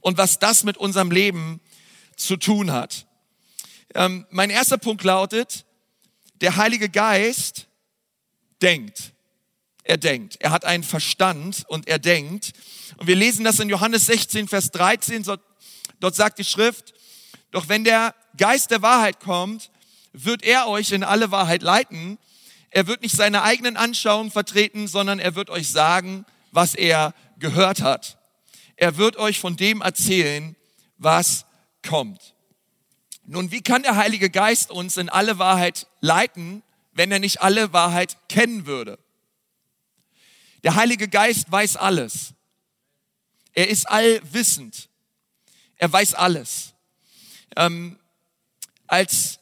Und 0.00 0.18
was 0.18 0.38
das 0.38 0.64
mit 0.64 0.76
unserem 0.76 1.10
Leben 1.10 1.60
zu 2.16 2.36
tun 2.36 2.72
hat. 2.72 3.06
Ähm, 3.94 4.26
mein 4.30 4.50
erster 4.50 4.78
Punkt 4.78 5.02
lautet, 5.02 5.64
der 6.40 6.56
Heilige 6.56 6.88
Geist 6.88 7.66
denkt. 8.60 9.12
Er 9.82 9.96
denkt. 9.96 10.36
Er 10.40 10.50
hat 10.50 10.64
einen 10.64 10.84
Verstand 10.84 11.64
und 11.68 11.88
er 11.88 11.98
denkt. 11.98 12.52
Und 12.96 13.06
wir 13.06 13.16
lesen 13.16 13.44
das 13.44 13.60
in 13.60 13.68
Johannes 13.68 14.06
16, 14.06 14.48
Vers 14.48 14.70
13. 14.70 15.24
Dort 16.04 16.16
sagt 16.16 16.38
die 16.38 16.44
Schrift, 16.44 16.92
doch 17.50 17.70
wenn 17.70 17.82
der 17.82 18.14
Geist 18.36 18.70
der 18.70 18.82
Wahrheit 18.82 19.20
kommt, 19.20 19.70
wird 20.12 20.42
er 20.42 20.68
euch 20.68 20.92
in 20.92 21.02
alle 21.02 21.30
Wahrheit 21.30 21.62
leiten. 21.62 22.18
Er 22.68 22.86
wird 22.86 23.00
nicht 23.00 23.16
seine 23.16 23.42
eigenen 23.42 23.78
Anschauungen 23.78 24.30
vertreten, 24.30 24.86
sondern 24.86 25.18
er 25.18 25.34
wird 25.34 25.48
euch 25.48 25.70
sagen, 25.70 26.26
was 26.52 26.74
er 26.74 27.14
gehört 27.38 27.80
hat. 27.80 28.18
Er 28.76 28.98
wird 28.98 29.16
euch 29.16 29.40
von 29.40 29.56
dem 29.56 29.80
erzählen, 29.80 30.56
was 30.98 31.46
kommt. 31.82 32.34
Nun, 33.24 33.50
wie 33.50 33.62
kann 33.62 33.82
der 33.82 33.96
Heilige 33.96 34.28
Geist 34.28 34.70
uns 34.70 34.98
in 34.98 35.08
alle 35.08 35.38
Wahrheit 35.38 35.86
leiten, 36.02 36.62
wenn 36.92 37.10
er 37.12 37.18
nicht 37.18 37.40
alle 37.40 37.72
Wahrheit 37.72 38.18
kennen 38.28 38.66
würde? 38.66 38.98
Der 40.64 40.74
Heilige 40.74 41.08
Geist 41.08 41.50
weiß 41.50 41.78
alles. 41.78 42.34
Er 43.54 43.70
ist 43.70 43.88
allwissend. 43.88 44.90
Er 45.76 45.92
weiß 45.92 46.14
alles. 46.14 46.74
Ähm, 47.56 47.98
als 48.86 49.38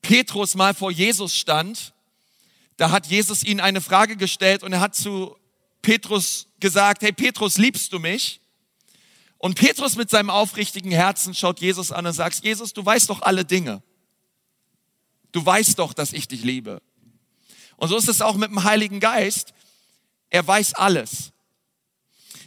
Petrus 0.00 0.54
mal 0.54 0.74
vor 0.74 0.90
Jesus 0.90 1.36
stand, 1.36 1.94
da 2.76 2.90
hat 2.90 3.06
Jesus 3.06 3.44
ihn 3.44 3.60
eine 3.60 3.80
Frage 3.80 4.16
gestellt 4.16 4.62
und 4.62 4.72
er 4.72 4.80
hat 4.80 4.94
zu 4.94 5.36
Petrus 5.82 6.48
gesagt, 6.60 7.02
hey 7.02 7.12
Petrus, 7.12 7.58
liebst 7.58 7.92
du 7.92 7.98
mich? 7.98 8.40
Und 9.38 9.56
Petrus 9.56 9.96
mit 9.96 10.08
seinem 10.08 10.30
aufrichtigen 10.30 10.92
Herzen 10.92 11.34
schaut 11.34 11.60
Jesus 11.60 11.90
an 11.90 12.06
und 12.06 12.12
sagt, 12.12 12.44
Jesus, 12.44 12.72
du 12.72 12.84
weißt 12.84 13.10
doch 13.10 13.22
alle 13.22 13.44
Dinge. 13.44 13.82
Du 15.32 15.44
weißt 15.44 15.78
doch, 15.78 15.92
dass 15.92 16.12
ich 16.12 16.28
dich 16.28 16.44
liebe. 16.44 16.80
Und 17.76 17.88
so 17.88 17.96
ist 17.96 18.08
es 18.08 18.20
auch 18.20 18.36
mit 18.36 18.50
dem 18.50 18.62
Heiligen 18.62 19.00
Geist. 19.00 19.52
Er 20.30 20.46
weiß 20.46 20.74
alles. 20.74 21.32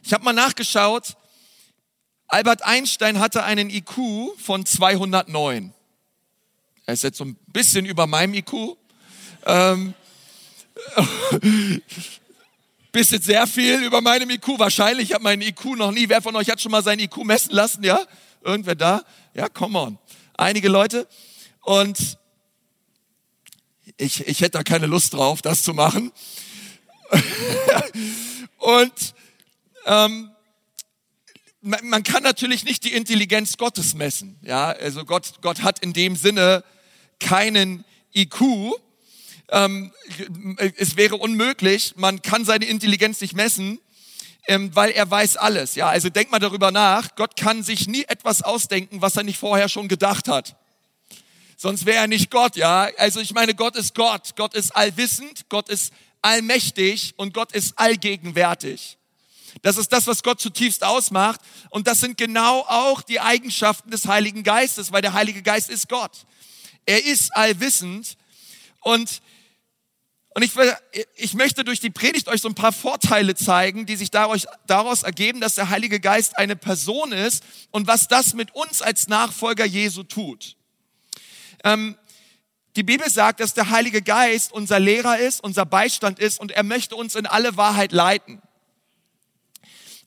Ich 0.03 0.13
habe 0.13 0.23
mal 0.23 0.33
nachgeschaut. 0.33 1.17
Albert 2.27 2.63
Einstein 2.63 3.19
hatte 3.19 3.43
einen 3.43 3.69
IQ 3.69 3.97
von 4.37 4.65
209. 4.65 5.73
Er 6.85 6.93
ist 6.93 7.03
jetzt 7.03 7.17
so 7.17 7.25
ein 7.25 7.35
bisschen 7.47 7.85
über 7.85 8.07
meinem 8.07 8.33
IQ. 8.33 8.77
Ähm, 9.45 9.93
bisschen 12.91 13.21
sehr 13.21 13.47
viel 13.47 13.83
über 13.83 14.01
meinem 14.01 14.29
IQ. 14.29 14.59
Wahrscheinlich 14.59 15.13
hat 15.13 15.21
mein 15.21 15.41
IQ 15.41 15.75
noch 15.77 15.91
nie. 15.91 16.09
Wer 16.09 16.21
von 16.21 16.35
euch 16.35 16.49
hat 16.49 16.61
schon 16.61 16.71
mal 16.71 16.83
sein 16.83 16.99
IQ 16.99 17.17
messen 17.23 17.53
lassen? 17.53 17.83
Ja? 17.83 17.99
Irgendwer 18.41 18.75
da? 18.75 19.03
Ja, 19.33 19.49
come 19.49 19.79
on. 19.79 19.97
Einige 20.35 20.69
Leute. 20.69 21.07
Und 21.61 22.17
ich, 23.97 24.27
ich 24.27 24.41
hätte 24.41 24.51
da 24.51 24.63
keine 24.63 24.87
Lust 24.87 25.13
drauf, 25.13 25.41
das 25.41 25.63
zu 25.63 25.73
machen. 25.73 26.11
Und 28.57 29.15
ähm, 29.85 30.34
man, 31.65 32.03
kann 32.03 32.23
natürlich 32.23 32.63
nicht 32.63 32.83
die 32.83 32.93
Intelligenz 32.93 33.57
Gottes 33.57 33.95
messen. 33.95 34.37
Ja, 34.41 34.67
also 34.67 35.03
Gott, 35.03 35.41
Gott 35.41 35.63
hat 35.63 35.79
in 35.79 35.93
dem 35.93 36.15
Sinne 36.15 36.63
keinen 37.19 37.83
IQ. 38.13 38.41
Ähm, 39.49 39.91
es 40.77 40.95
wäre 40.95 41.15
unmöglich. 41.15 41.95
Man 41.95 42.21
kann 42.21 42.45
seine 42.45 42.65
Intelligenz 42.65 43.19
nicht 43.19 43.33
messen, 43.33 43.79
ähm, 44.47 44.75
weil 44.75 44.91
er 44.91 45.09
weiß 45.09 45.37
alles. 45.37 45.75
Ja, 45.75 45.87
also 45.87 46.09
denk 46.09 46.31
mal 46.31 46.39
darüber 46.39 46.71
nach. 46.71 47.15
Gott 47.15 47.35
kann 47.35 47.63
sich 47.63 47.87
nie 47.87 48.03
etwas 48.03 48.43
ausdenken, 48.43 49.01
was 49.01 49.15
er 49.17 49.23
nicht 49.23 49.39
vorher 49.39 49.67
schon 49.67 49.87
gedacht 49.87 50.27
hat. 50.27 50.55
Sonst 51.57 51.85
wäre 51.85 51.97
er 51.97 52.07
nicht 52.07 52.29
Gott, 52.29 52.55
ja. 52.57 52.89
Also 52.97 53.21
ich 53.21 53.33
meine, 53.33 53.55
Gott 53.55 53.75
ist 53.75 53.95
Gott. 53.95 54.35
Gott 54.35 54.53
ist 54.53 54.75
allwissend, 54.75 55.49
Gott 55.49 55.69
ist 55.69 55.93
allmächtig 56.21 57.13
und 57.17 57.33
Gott 57.33 57.53
ist 57.53 57.79
allgegenwärtig. 57.79 58.97
Das 59.65 59.77
ist 59.77 59.91
das, 59.91 60.05
was 60.05 60.21
Gott 60.21 60.39
zutiefst 60.39 60.83
ausmacht. 60.83 61.41
Und 61.71 61.87
das 61.87 61.99
sind 61.99 62.19
genau 62.19 62.59
auch 62.67 63.01
die 63.01 63.19
Eigenschaften 63.19 63.89
des 63.89 64.05
Heiligen 64.05 64.43
Geistes, 64.43 64.91
weil 64.91 65.01
der 65.01 65.13
Heilige 65.13 65.41
Geist 65.41 65.71
ist 65.71 65.89
Gott. 65.89 66.27
Er 66.85 67.03
ist 67.03 67.35
allwissend. 67.35 68.15
Und, 68.81 69.23
und 70.35 70.43
ich, 70.43 70.51
ich 71.15 71.33
möchte 71.33 71.63
durch 71.63 71.79
die 71.79 71.89
Predigt 71.89 72.27
euch 72.27 72.41
so 72.41 72.47
ein 72.47 72.53
paar 72.53 72.73
Vorteile 72.73 73.33
zeigen, 73.33 73.87
die 73.87 73.95
sich 73.95 74.11
daraus, 74.11 74.45
daraus 74.67 75.01
ergeben, 75.01 75.41
dass 75.41 75.55
der 75.55 75.71
Heilige 75.71 75.99
Geist 75.99 76.37
eine 76.37 76.55
Person 76.55 77.11
ist 77.11 77.43
und 77.71 77.87
was 77.87 78.07
das 78.07 78.35
mit 78.35 78.53
uns 78.53 78.83
als 78.83 79.07
Nachfolger 79.07 79.65
Jesu 79.65 80.03
tut. 80.03 80.57
Ähm, 81.63 81.97
die 82.75 82.83
Bibel 82.83 83.09
sagt, 83.09 83.39
dass 83.39 83.55
der 83.55 83.71
Heilige 83.71 84.03
Geist 84.03 84.51
unser 84.51 84.79
Lehrer 84.79 85.17
ist, 85.17 85.43
unser 85.43 85.65
Beistand 85.65 86.19
ist 86.19 86.39
und 86.39 86.51
er 86.51 86.61
möchte 86.61 86.95
uns 86.95 87.15
in 87.15 87.25
alle 87.25 87.57
Wahrheit 87.57 87.93
leiten. 87.93 88.43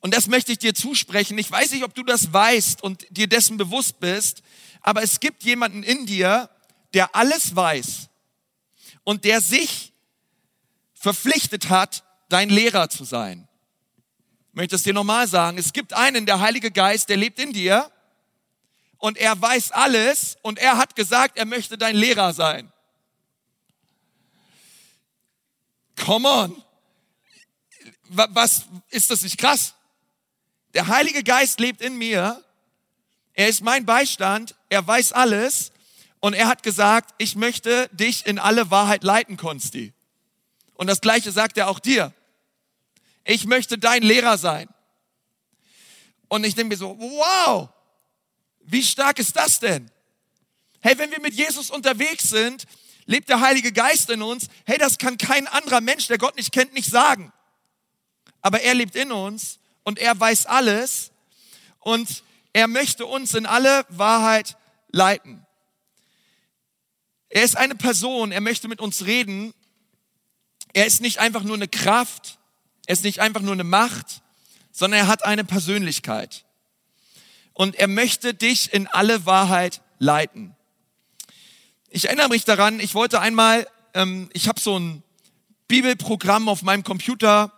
Und 0.01 0.15
das 0.15 0.29
möchte 0.29 0.53
ich 0.53 0.59
dir 0.59 0.75
zusprechen. 0.75 1.37
Ich 1.39 1.51
weiß 1.51 1.73
nicht, 1.73 1.85
ob 1.85 1.95
du 1.95 2.03
das 2.03 2.33
weißt 2.33 2.83
und 2.83 3.07
dir 3.11 3.27
dessen 3.27 3.57
bewusst 3.57 4.01
bist, 4.01 4.43
aber 4.81 5.03
es 5.03 5.21
gibt 5.21 5.43
jemanden 5.43 5.83
in 5.83 6.07
dir, 6.07 6.49
der 6.95 7.15
alles 7.15 7.55
weiß 7.55 8.09
und 9.05 9.25
der 9.25 9.41
sich 9.41 9.93
verpflichtet 10.95 11.69
hat, 11.69 12.05
dein 12.29 12.49
Lehrer 12.49 12.89
zu 12.89 13.05
sein. 13.05 13.49
Ich 14.51 14.55
möchte 14.55 14.77
es 14.77 14.83
dir 14.83 14.93
nochmal 14.93 15.27
sagen. 15.29 15.59
Es 15.59 15.73
gibt 15.73 15.93
einen, 15.93 16.27
der 16.27 16.41
Heilige 16.41 16.71
Geist, 16.71 17.09
der 17.09 17.17
lebt 17.17 17.39
in 17.39 17.53
dir 17.53 17.91
und 18.99 19.17
er 19.17 19.41
weiß 19.41 19.73
alles 19.73 20.37
und 20.43 20.59
er 20.59 20.77
hat 20.77 20.97
gesagt, 20.97 21.39
er 21.39 21.45
möchte 21.45 21.79
dein 21.79 21.97
Lehrer 21.97 22.33
sein. 22.33 22.73
Come 26.05 26.29
on. 26.29 26.63
Was 28.09 28.65
ist 28.91 29.11
das 29.11 29.23
nicht 29.23 29.39
krass? 29.39 29.75
Der 30.75 30.89
Heilige 30.89 31.23
Geist 31.23 31.61
lebt 31.61 31.81
in 31.81 31.97
mir. 31.97 32.43
Er 33.35 33.49
ist 33.49 33.63
mein 33.63 33.87
Beistand. 33.87 34.55
Er 34.69 34.87
weiß 34.87 35.13
alles. 35.13 35.73
Und 36.21 36.35
er 36.35 36.49
hat 36.49 36.63
gesagt, 36.63 37.15
ich 37.19 37.37
möchte 37.37 37.89
dich 37.93 38.27
in 38.27 38.39
alle 38.39 38.71
Wahrheit 38.71 39.05
leiten, 39.05 39.37
Konsti. 39.37 39.93
Und 40.75 40.89
das 40.89 41.01
Gleiche 41.01 41.33
sagt 41.33 41.57
er 41.57 41.69
auch 41.69 41.79
dir. 41.79 42.13
Ich 43.25 43.47
möchte 43.47 43.79
dein 43.79 44.03
Lehrer 44.03 44.39
sein. 44.39 44.69
Und 46.29 46.45
ich 46.45 46.55
denke 46.55 46.75
mir 46.75 46.77
so, 46.77 46.99
wow, 46.99 47.69
wie 48.61 48.83
stark 48.83 49.19
ist 49.19 49.37
das 49.37 49.61
denn? 49.61 49.91
Hey, 50.81 50.99
wenn 50.99 51.11
wir 51.11 51.21
mit 51.21 51.35
Jesus 51.35 51.71
unterwegs 51.71 52.29
sind, 52.29 52.65
lebt 53.07 53.29
der 53.29 53.41
Heilige 53.41 53.73
Geist 53.73 54.11
in 54.11 54.23
uns. 54.23 54.49
Hey, 54.67 54.79
das 54.79 54.99
kann 54.99 55.17
kein 55.17 55.47
anderer 55.47 55.81
Mensch, 55.81 56.07
der 56.07 56.19
Gott 56.19 56.37
nicht 56.37 56.53
kennt, 56.53 56.75
nicht 56.75 56.91
sagen. 56.91 57.33
Aber 58.43 58.61
er 58.61 58.75
lebt 58.75 58.95
in 58.95 59.11
uns 59.11 59.59
und 59.89 59.99
er 59.99 60.21
weiß 60.21 60.45
alles 60.45 61.13
und 61.81 62.23
er 62.53 62.69
möchte 62.69 63.07
uns 63.07 63.33
in 63.33 63.47
alle 63.47 63.87
Wahrheit 63.89 64.59
leiten. 64.93 65.47
Er 67.31 67.43
ist 67.43 67.57
eine 67.57 67.75
Person, 67.75 68.31
er 68.31 68.43
möchte 68.43 68.69
mit 68.69 68.83
uns 68.83 69.07
reden. 69.07 69.55
Er 70.75 70.85
ist 70.85 71.01
nicht 71.01 71.21
einfach 71.21 71.43
nur 71.43 71.57
eine 71.57 71.69
Kraft, 71.69 72.39
er 72.85 72.93
ist 72.93 73.03
nicht 73.03 73.21
einfach 73.21 73.41
nur 73.41 73.55
eine 73.55 73.65
Macht, 73.65 74.21
sondern 74.73 75.01
er 75.01 75.07
hat 75.07 75.25
eine 75.25 75.45
Persönlichkeit 75.45 76.45
und 77.55 77.75
er 77.77 77.89
möchte 77.89 78.35
dich 78.35 78.75
in 78.75 78.89
alle 78.89 79.25
Wahrheit 79.25 79.81
leiten. 79.99 80.55
Ich 81.89 82.05
erinnere 82.05 82.29
mich 82.29 82.45
daran, 82.45 82.79
ich 82.79 82.95
wollte 82.95 83.21
einmal, 83.21 83.67
ähm, 83.95 84.29
ich 84.35 84.49
habe 84.49 84.61
so 84.61 84.79
ein 84.79 85.03
Bibelprogramm 85.67 86.51
auf 86.51 86.61
meinem 86.61 86.85
Computer 86.85 87.58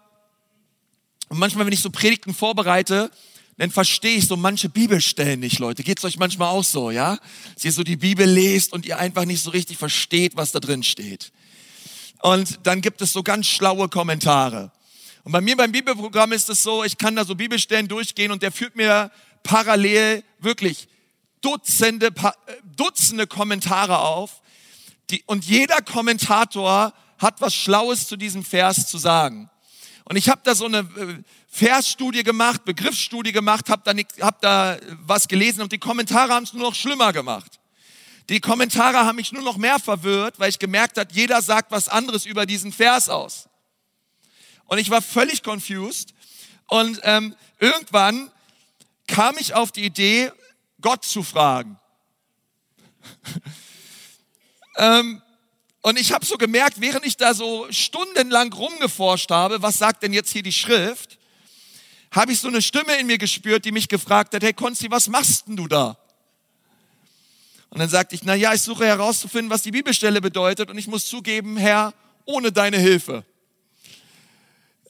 und 1.31 1.39
manchmal, 1.39 1.65
wenn 1.65 1.73
ich 1.73 1.81
so 1.81 1.91
Predigten 1.91 2.35
vorbereite, 2.35 3.09
dann 3.57 3.71
verstehe 3.71 4.17
ich 4.17 4.27
so 4.27 4.37
manche 4.37 4.69
Bibelstellen 4.69 5.39
nicht, 5.39 5.61
Leute. 5.61 5.85
Geht's 5.85 6.05
euch 6.05 6.19
manchmal 6.19 6.49
auch 6.49 6.65
so, 6.65 6.91
ja? 6.91 7.19
Dass 7.55 7.65
ihr 7.65 7.73
so 7.73 7.85
die 7.85 7.97
Bibel 7.97 8.29
lest 8.29 8.73
und 8.73 8.85
ihr 8.85 8.99
einfach 8.99 9.25
nicht 9.25 9.41
so 9.41 9.51
richtig 9.51 9.79
versteht, 9.79 10.35
was 10.35 10.51
da 10.51 10.59
drin 10.59 10.83
steht. 10.83 11.31
Und 12.23 12.59
dann 12.65 12.81
gibt 12.81 13.01
es 13.01 13.13
so 13.13 13.23
ganz 13.23 13.47
schlaue 13.47 13.89
Kommentare. 13.89 14.73
Und 15.23 15.31
bei 15.31 15.41
mir 15.41 15.57
beim 15.57 15.71
Bibelprogramm 15.71 16.33
ist 16.33 16.51
es 16.51 16.65
so, 16.65 16.83
ich 16.83 16.99
kann 16.99 17.15
da 17.15 17.25
so 17.25 17.37
Bibelstellen 17.37 17.87
durchgehen 17.87 18.33
und 18.33 18.43
der 18.43 18.51
führt 18.51 18.75
mir 18.75 19.13
parallel 19.45 20.25
wirklich 20.41 20.89
Dutzende, 21.43 22.09
äh, 22.09 22.33
Dutzende 22.77 23.29
Kommentare 23.29 24.01
auf. 24.01 24.43
Die, 25.11 25.23
und 25.27 25.45
jeder 25.45 25.81
Kommentator 25.81 26.93
hat 27.19 27.41
was 27.41 27.55
Schlaues 27.55 28.09
zu 28.09 28.17
diesem 28.17 28.45
Vers 28.45 28.89
zu 28.89 28.99
sagen. 28.99 29.49
Und 30.05 30.17
ich 30.17 30.29
habe 30.29 30.41
da 30.45 30.55
so 30.55 30.67
eine 30.67 30.79
äh, 30.79 31.23
Versstudie 31.49 32.23
gemacht, 32.23 32.65
Begriffsstudie 32.65 33.33
gemacht, 33.33 33.69
habe 33.69 33.83
da, 33.85 34.25
hab 34.25 34.41
da 34.41 34.79
was 35.03 35.29
gelesen 35.29 35.63
und 35.63 35.73
die 35.73 35.79
Kommentare 35.79 36.33
haben 36.33 36.45
es 36.45 36.53
nur 36.53 36.63
noch 36.63 36.75
schlimmer 36.75 37.13
gemacht. 37.13 37.61
Die 38.29 38.41
Kommentare 38.41 38.99
haben 38.99 39.17
mich 39.17 39.33
nur 39.33 39.43
noch 39.43 39.57
mehr 39.57 39.81
verwirrt, 39.81 40.39
weil 40.39 40.51
ich 40.51 40.59
gemerkt 40.59 40.99
habe, 40.99 41.13
jeder 41.13 41.43
sagt 41.43 41.73
was 41.73 41.89
anderes 41.89 42.27
über 42.27 42.47
diesen 42.47 42.73
Vers 42.73 43.09
aus. 43.09 43.49
Und 44.67 44.79
ich 44.79 44.89
war 44.89 45.03
völlig 45.03 45.43
confused. 45.43 46.15
Und 46.69 47.01
ähm, 47.03 47.35
irgendwann 47.59 48.31
kam 49.09 49.37
ich 49.37 49.55
auf 49.55 49.73
die 49.73 49.85
Idee, 49.85 50.31
Gott 50.81 51.05
zu 51.05 51.25
fragen. 51.25 51.77
ähm, 54.77 55.21
und 55.83 55.99
ich 55.99 56.13
habe 56.13 56.25
so 56.27 56.37
gemerkt, 56.37 56.81
während 56.81 57.07
ich 57.07 57.17
da 57.17 57.35
so 57.35 57.67
stundenlang 57.71 58.53
rumgeforscht 58.53 59.31
habe, 59.31 59.63
was 59.63 59.79
sagt 59.79 60.03
denn 60.03 60.13
jetzt 60.13 60.31
hier 60.33 60.43
die 60.43 60.53
Schrift, 60.53 61.19
habe 62.11 62.33
ich 62.33 62.41
so 62.41 62.49
eine 62.49 62.61
Stimme 62.61 62.99
in 62.99 63.07
mir 63.07 63.19
gespürt, 63.19 63.65
die 63.65 63.73
mich 63.73 63.89
gefragt 63.89 64.35
hat, 64.35 64.43
hey 64.43 64.53
Konsti, 64.53 64.91
was 64.91 65.09
machst 65.09 65.47
denn 65.47 65.57
du 65.57 65.69
da? 65.69 65.97
Und 67.71 67.79
dann 67.79 67.89
sagte 67.89 68.15
ich, 68.17 68.25
na 68.25 68.35
ja, 68.35 68.53
ich 68.53 68.63
suche 68.63 68.85
herauszufinden, 68.85 69.49
was 69.51 69.63
die 69.63 69.71
Bibelstelle 69.71 70.21
bedeutet 70.21 70.71
und 70.71 70.77
ich 70.77 70.89
muss 70.89 71.07
zugeben, 71.07 71.57
Herr, 71.57 71.95
ohne 72.25 72.51
deine 72.51 72.79
Hilfe. 72.79 73.25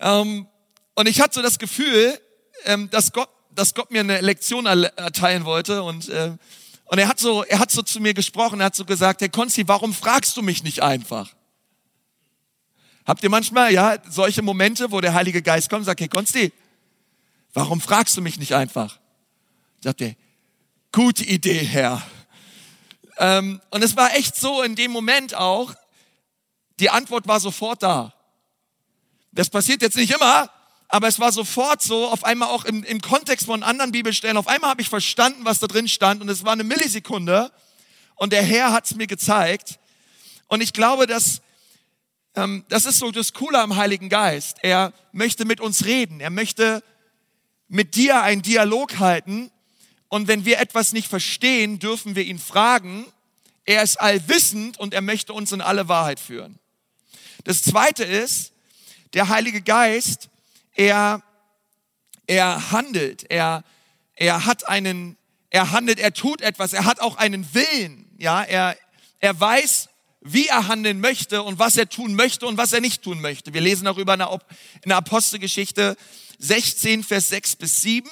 Ähm, 0.01 0.47
und 0.95 1.09
ich 1.09 1.21
hatte 1.21 1.35
so 1.35 1.43
das 1.43 1.59
Gefühl, 1.59 2.19
ähm, 2.65 2.89
dass 2.91 3.13
Gott 3.13 3.29
dass 3.55 3.75
Gott 3.75 3.91
mir 3.91 4.01
eine 4.01 4.21
Lektion 4.21 4.67
erteilen 4.67 5.45
wollte 5.45 5.83
und, 5.83 6.09
äh, 6.09 6.33
und 6.91 6.99
er 6.99 7.07
hat 7.07 7.21
so, 7.21 7.45
er 7.45 7.61
hat 7.61 7.71
so 7.71 7.83
zu 7.83 8.01
mir 8.01 8.15
gesprochen, 8.15 8.59
er 8.59 8.67
hat 8.67 8.75
so 8.75 8.85
gesagt, 8.85 9.21
Herr 9.21 9.29
Konzi, 9.29 9.69
warum 9.69 9.95
fragst 9.95 10.37
du 10.37 10.43
mich 10.43 10.65
nicht 10.65 10.83
einfach? 10.83 11.33
Habt 13.07 13.23
ihr 13.23 13.31
manchmal, 13.31 13.73
ja, 13.73 13.99
solche 14.09 14.43
Momente, 14.43 14.91
wo 14.91 15.01
der 15.01 15.15
Heilige 15.15 15.41
Geist 15.41 15.71
kommt 15.71 15.83
und 15.83 15.85
sagt, 15.85 16.01
hey 16.01 16.09
Konsti, 16.09 16.53
warum 17.55 17.81
fragst 17.81 18.17
du 18.17 18.23
mich 18.23 18.41
nicht 18.41 18.57
einfach? 18.57 18.99
Sagt 19.79 20.01
er, 20.01 20.17
gute 20.91 21.25
Idee, 21.25 21.65
Herr. 21.65 22.03
Ähm, 23.19 23.61
und 23.71 23.85
es 23.85 23.97
war 23.97 24.13
echt 24.17 24.35
so 24.35 24.61
in 24.63 24.75
dem 24.75 24.91
Moment 24.91 25.37
auch, 25.37 25.73
die 26.81 26.91
Antwort 26.91 27.29
war 27.29 27.39
sofort 27.39 27.85
da. 27.85 28.13
Das 29.31 29.49
passiert 29.49 29.81
jetzt 29.83 29.97
nicht 29.97 30.13
immer, 30.13 30.51
aber 30.93 31.07
es 31.07 31.21
war 31.21 31.31
sofort 31.31 31.83
so, 31.83 32.09
auf 32.09 32.25
einmal 32.25 32.49
auch 32.49 32.65
im, 32.65 32.83
im 32.83 33.01
Kontext 33.01 33.47
von 33.47 33.63
anderen 33.63 33.93
Bibelstellen, 33.93 34.37
auf 34.37 34.49
einmal 34.49 34.71
habe 34.71 34.83
ich 34.83 34.89
verstanden, 34.89 35.45
was 35.45 35.61
da 35.61 35.69
drin 35.69 35.87
stand 35.87 36.21
und 36.21 36.29
es 36.29 36.45
war 36.45 36.53
eine 36.53 36.65
Millisekunde 36.65 37.53
und 38.17 38.33
der 38.33 38.43
Herr 38.43 38.73
hat 38.73 38.87
es 38.87 38.97
mir 38.97 39.07
gezeigt. 39.07 39.79
Und 40.49 40.63
ich 40.63 40.73
glaube, 40.73 41.07
dass 41.07 41.43
ähm, 42.35 42.65
das 42.69 42.87
ist 42.87 42.99
so 42.99 43.13
das 43.13 43.33
Coole 43.33 43.61
am 43.61 43.77
Heiligen 43.77 44.09
Geist. 44.09 44.59
Er 44.63 44.93
möchte 45.13 45.45
mit 45.45 45.61
uns 45.61 45.85
reden, 45.85 46.21
er 46.21 46.31
möchte 46.31 46.83
mit 47.69 47.95
dir 47.95 48.23
einen 48.23 48.43
Dialog 48.43 48.99
halten 48.99 49.53
und 50.09 50.27
wenn 50.27 50.45
wir 50.45 50.59
etwas 50.59 50.93
nicht 50.93 51.07
verstehen, 51.07 51.79
dürfen 51.79 52.17
wir 52.17 52.25
ihn 52.25 52.41
fragen. 52.41 53.07
Er 53.65 53.85
ist 53.85 54.01
allwissend 54.01 54.77
und 54.81 54.93
er 54.93 55.03
möchte 55.03 55.33
uns 55.33 55.53
in 55.53 55.61
alle 55.61 55.87
Wahrheit 55.87 56.19
führen. 56.19 56.59
Das 57.45 57.63
zweite 57.63 58.03
ist, 58.03 58.53
der 59.13 59.29
Heilige 59.29 59.63
Geist, 59.63 60.31
er, 60.75 61.23
er 62.27 62.71
handelt, 62.71 63.31
er, 63.31 63.65
er 64.15 64.47
hat 64.47 64.69
einen, 64.69 65.17
er 65.51 65.73
handelt, 65.73 65.99
er 65.99 66.13
tut 66.13 66.41
etwas, 66.41 66.73
er 66.73 66.85
hat 66.85 67.01
auch 67.01 67.17
einen 67.17 67.55
Willen, 67.55 68.11
ja, 68.19 68.43
er, 68.43 68.77
er 69.19 69.39
weiß, 69.39 69.89
wie 70.23 70.47
er 70.47 70.69
handeln 70.69 71.01
möchte 71.01 71.43
und 71.43 71.59
was 71.59 71.77
er 71.77 71.89
tun 71.89 72.15
möchte 72.15 72.47
und 72.47 72.57
was 72.57 72.73
er 72.73 72.81
nicht 72.81 73.03
tun 73.03 73.21
möchte. 73.21 73.55
Wir 73.55 73.63
lesen 73.63 73.87
auch 73.87 73.97
über 73.97 74.13
eine, 74.13 74.29
in 74.83 74.89
der 74.89 74.99
Apostelgeschichte 74.99 75.97
16, 76.39 77.05
Vers 77.05 77.29
6 77.29 77.57
bis 77.57 77.81
7. 77.81 78.09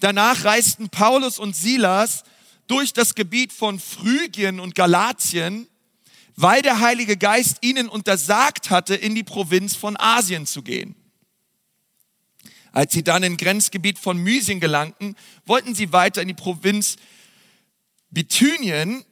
Danach 0.00 0.44
reisten 0.44 0.88
Paulus 0.88 1.38
und 1.38 1.54
Silas 1.54 2.24
durch 2.66 2.92
das 2.92 3.14
Gebiet 3.14 3.52
von 3.52 3.78
Phrygien 3.78 4.60
und 4.60 4.74
Galatien 4.74 5.68
weil 6.40 6.62
der 6.62 6.78
Heilige 6.78 7.16
Geist 7.16 7.56
ihnen 7.62 7.88
untersagt 7.88 8.70
hatte, 8.70 8.94
in 8.94 9.16
die 9.16 9.24
Provinz 9.24 9.74
von 9.74 9.96
Asien 9.98 10.46
zu 10.46 10.62
gehen. 10.62 10.94
Als 12.78 12.92
sie 12.92 13.02
dann 13.02 13.24
im 13.24 13.36
Grenzgebiet 13.36 13.98
von 13.98 14.18
Mysien 14.18 14.60
gelangten, 14.60 15.16
wollten 15.46 15.74
sie 15.74 15.92
weiter 15.92 16.22
in 16.22 16.28
die 16.28 16.34
Provinz 16.34 16.94
Bithynien, 18.10 19.04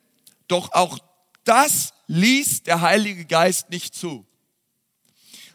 doch 0.47 0.71
auch 0.71 1.01
das 1.43 1.93
ließ 2.07 2.63
der 2.63 2.81
Heilige 2.81 3.25
Geist 3.25 3.71
nicht 3.71 3.93
zu. 3.93 4.25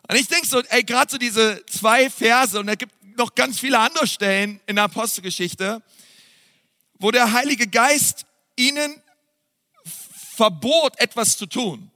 Und 0.10 0.16
ich 0.18 0.28
denke 0.28 0.46
so, 0.46 0.62
ey, 0.62 0.84
gerade 0.84 1.10
so 1.10 1.18
diese 1.18 1.66
zwei 1.68 2.10
Verse, 2.10 2.60
und 2.60 2.68
es 2.68 2.80
gibt 2.80 2.94
noch 3.18 3.34
ganz 3.34 3.62
viele 3.62 3.80
andere 3.80 4.06
Stellen 4.06 4.60
in 4.66 4.76
der 4.76 4.84
Apostelgeschichte, 4.84 5.82
wo 7.00 7.12
der 7.12 7.32
Heilige 7.32 7.68
Geist 7.68 8.26
ihnen 8.58 9.02
Verbot, 10.36 11.00
etwas 11.00 11.38
zu 11.38 11.46
tun. 11.46 11.90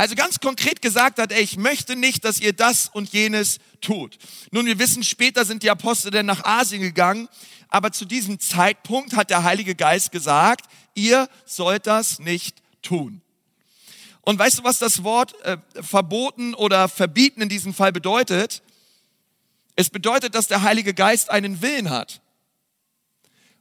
Also 0.00 0.14
ganz 0.14 0.40
konkret 0.40 0.80
gesagt 0.80 1.18
hat, 1.18 1.30
ey, 1.30 1.42
ich 1.42 1.58
möchte 1.58 1.94
nicht, 1.94 2.24
dass 2.24 2.40
ihr 2.40 2.54
das 2.54 2.88
und 2.88 3.12
jenes 3.12 3.58
tut. 3.82 4.16
Nun, 4.50 4.64
wir 4.64 4.78
wissen, 4.78 5.04
später 5.04 5.44
sind 5.44 5.62
die 5.62 5.68
Apostel 5.68 6.10
dann 6.10 6.24
nach 6.24 6.42
Asien 6.42 6.80
gegangen, 6.80 7.28
aber 7.68 7.92
zu 7.92 8.06
diesem 8.06 8.40
Zeitpunkt 8.40 9.14
hat 9.14 9.28
der 9.28 9.44
Heilige 9.44 9.74
Geist 9.74 10.10
gesagt, 10.10 10.70
ihr 10.94 11.28
sollt 11.44 11.86
das 11.86 12.18
nicht 12.18 12.62
tun. 12.80 13.20
Und 14.22 14.38
weißt 14.38 14.60
du, 14.60 14.64
was 14.64 14.78
das 14.78 15.04
Wort 15.04 15.38
äh, 15.42 15.58
verboten 15.82 16.54
oder 16.54 16.88
verbieten 16.88 17.42
in 17.42 17.50
diesem 17.50 17.74
Fall 17.74 17.92
bedeutet? 17.92 18.62
Es 19.76 19.90
bedeutet, 19.90 20.34
dass 20.34 20.46
der 20.46 20.62
Heilige 20.62 20.94
Geist 20.94 21.28
einen 21.28 21.60
Willen 21.60 21.90
hat 21.90 22.22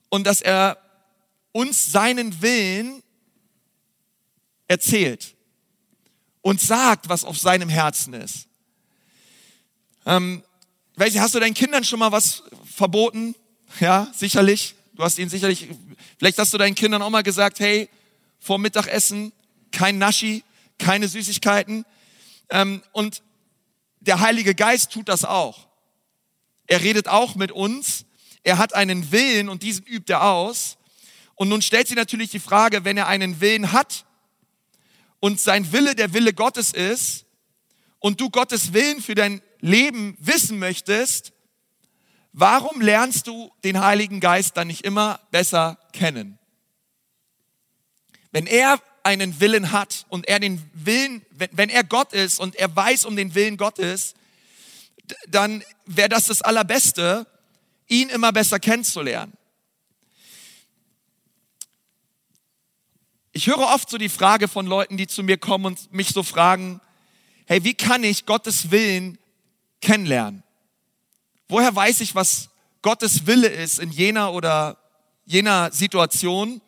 und 0.07 0.25
dass 0.25 0.39
er 0.39 0.77
uns 1.51 1.91
seinen 1.91 2.41
Willen 2.41 3.03
erzählt 4.69 5.35
und 6.41 6.61
sagt, 6.61 7.09
was 7.09 7.23
auf 7.23 7.37
seinem 7.37 7.69
Herzen 7.69 8.13
ist. 8.13 8.47
Ähm, 10.05 10.43
weiß 10.95 11.13
ich, 11.13 11.19
hast 11.19 11.35
du 11.35 11.39
deinen 11.39 11.53
Kindern 11.53 11.83
schon 11.83 11.99
mal 11.99 12.11
was 12.11 12.43
verboten? 12.75 13.35
Ja, 13.79 14.11
sicherlich. 14.15 14.75
Du 14.93 15.03
hast 15.03 15.17
ihnen 15.17 15.29
sicherlich, 15.29 15.67
vielleicht 16.17 16.37
hast 16.37 16.53
du 16.53 16.57
deinen 16.57 16.75
Kindern 16.75 17.01
auch 17.01 17.09
mal 17.09 17.23
gesagt, 17.23 17.59
hey, 17.59 17.89
vor 18.39 18.57
Mittagessen 18.59 19.31
kein 19.71 19.97
Naschi, 19.97 20.43
keine 20.77 21.07
Süßigkeiten. 21.07 21.85
Ähm, 22.49 22.81
und 22.91 23.21
der 23.99 24.19
Heilige 24.19 24.55
Geist 24.55 24.91
tut 24.91 25.09
das 25.09 25.25
auch. 25.25 25.67
Er 26.67 26.81
redet 26.81 27.07
auch 27.07 27.35
mit 27.35 27.51
uns. 27.51 28.05
Er 28.43 28.57
hat 28.57 28.73
einen 28.73 29.11
Willen 29.11 29.49
und 29.49 29.63
diesen 29.63 29.85
übt 29.85 30.11
er 30.11 30.23
aus. 30.23 30.77
Und 31.35 31.49
nun 31.49 31.61
stellt 31.61 31.87
sich 31.87 31.95
natürlich 31.95 32.31
die 32.31 32.39
Frage, 32.39 32.85
wenn 32.85 32.97
er 32.97 33.07
einen 33.07 33.41
Willen 33.41 33.71
hat, 33.71 34.05
und 35.19 35.39
sein 35.39 35.71
Wille 35.71 35.95
der 35.95 36.13
Wille 36.13 36.33
Gottes 36.33 36.71
ist 36.71 37.25
und 37.99 38.21
du 38.21 38.29
Gottes 38.29 38.73
Willen 38.73 39.01
für 39.01 39.15
dein 39.15 39.41
Leben 39.59 40.15
wissen 40.19 40.59
möchtest, 40.59 41.33
warum 42.31 42.81
lernst 42.81 43.27
du 43.27 43.51
den 43.63 43.79
Heiligen 43.79 44.19
Geist 44.19 44.55
dann 44.57 44.67
nicht 44.67 44.85
immer 44.85 45.19
besser 45.31 45.77
kennen? 45.91 46.39
Wenn 48.31 48.47
er 48.47 48.79
einen 49.03 49.39
Willen 49.39 49.71
hat 49.71 50.05
und 50.09 50.27
er 50.27 50.39
den 50.39 50.69
Willen, 50.73 51.25
wenn, 51.31 51.69
er 51.69 51.83
Gott 51.83 52.13
ist 52.13 52.39
und 52.39 52.55
er 52.55 52.73
weiß 52.73 53.05
um 53.05 53.15
den 53.15 53.33
Willen 53.33 53.57
Gottes, 53.57 54.13
dann 55.27 55.63
wäre 55.85 56.09
das 56.09 56.25
das 56.25 56.41
Allerbeste, 56.41 57.25
ihn 57.87 58.09
immer 58.09 58.31
besser 58.31 58.59
kennenzulernen. 58.59 59.33
Ich 63.39 63.47
höre 63.47 63.73
oft 63.73 63.89
so 63.89 63.97
die 63.97 64.09
Frage 64.09 64.49
von 64.49 64.67
Leuten, 64.67 64.97
die 64.97 65.07
zu 65.07 65.23
mir 65.23 65.37
kommen 65.37 65.63
und 65.63 65.93
mich 65.93 66.09
so 66.09 66.23
fragen, 66.23 66.81
hey, 67.45 67.63
wie 67.63 67.73
kann 67.73 68.03
ich 68.03 68.25
Gottes 68.25 68.69
Willen 68.69 69.17
kennenlernen? 69.79 70.43
Woher 71.47 71.73
weiß 71.73 72.01
ich, 72.01 72.15
was 72.15 72.49
Gottes 72.81 73.27
Wille 73.27 73.47
ist 73.47 73.79
in 73.79 73.91
jener 73.91 74.33
oder 74.33 74.77
jener 75.23 75.71
Situation? 75.71 76.59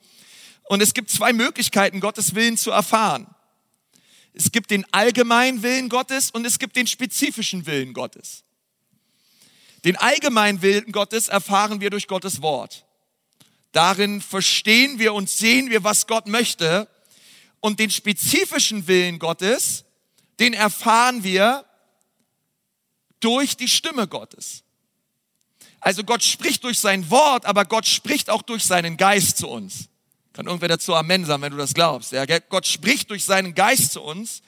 Und 0.64 0.82
es 0.82 0.94
gibt 0.94 1.10
zwei 1.10 1.34
Möglichkeiten, 1.34 2.00
Gottes 2.00 2.36
Willen 2.36 2.56
zu 2.56 2.72
erfahren. 2.72 3.28
Es 4.34 4.50
gibt 4.50 4.72
den 4.72 4.86
allgemeinen 4.94 5.64
Willen 5.64 5.90
Gottes 5.90 6.32
und 6.32 6.46
es 6.46 6.58
gibt 6.58 6.78
den 6.78 6.88
spezifischen 6.88 7.66
Willen 7.66 7.94
Gottes. 7.94 8.46
Den 9.84 9.98
allgemeinen 9.98 10.62
Willen 10.62 10.94
Gottes 10.94 11.28
erfahren 11.28 11.82
wir 11.82 11.90
durch 11.90 12.08
Gottes 12.08 12.42
Wort. 12.42 12.86
Darin 13.72 14.22
verstehen 14.22 15.00
wir 15.00 15.14
und 15.14 15.30
sehen 15.30 15.70
wir, 15.70 15.84
was 15.84 16.08
Gott 16.08 16.28
möchte. 16.28 16.88
Und 17.60 17.80
den 17.80 17.92
spezifischen 17.92 18.88
Willen 18.88 19.20
Gottes, 19.20 19.86
den 20.40 20.54
erfahren 20.54 21.24
wir 21.24 21.66
durch 23.20 23.56
die 23.56 23.68
Stimme 23.68 24.08
Gottes. 24.08 24.64
Also 25.80 26.04
Gott 26.04 26.24
spricht 26.24 26.64
durch 26.64 26.80
sein 26.80 27.10
Wort, 27.10 27.46
aber 27.46 27.66
Gott 27.66 27.88
spricht 27.88 28.30
auch 28.30 28.42
durch 28.42 28.64
seinen 28.64 28.98
Geist 28.98 29.38
zu 29.38 29.48
uns. 29.48 29.90
Kann 30.34 30.46
irgendwer 30.46 30.70
dazu 30.70 30.96
Amen 30.96 31.26
sagen, 31.26 31.42
wenn 31.42 31.52
du 31.52 31.58
das 31.58 31.74
glaubst. 31.74 32.12
Ja, 32.12 32.26
Gott 32.26 32.66
spricht 32.66 33.10
durch 33.10 33.24
seinen 33.26 33.54
Geist 33.54 33.94
zu 33.94 34.02
uns. 34.02 34.42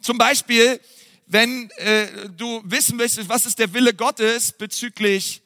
Zum 0.00 0.18
Beispiel, 0.18 0.80
wenn 1.26 1.70
äh, 1.76 2.28
du 2.36 2.62
wissen 2.64 2.96
möchtest, 2.96 3.28
was 3.28 3.46
ist 3.46 3.58
der 3.58 3.72
Wille 3.72 3.94
Gottes 3.94 4.52
bezüglich 4.52 5.42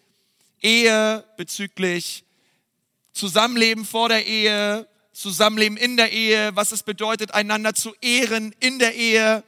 Ehe, 0.63 1.25
bezüglich 1.37 2.25
Zusammenleben 3.13 3.85
vor 3.85 4.09
der 4.09 4.27
Ehe, 4.27 4.89
Zusammenleben 5.13 5.77
in 5.77 5.97
der 5.97 6.13
Ehe, 6.13 6.55
was 6.55 6.73
es 6.73 6.83
bedeutet, 6.83 7.35
einander 7.35 7.75
zu 7.75 7.95
ehren 8.01 8.55
in 8.61 8.79
der 8.79 8.95
Ehe. 8.95 9.43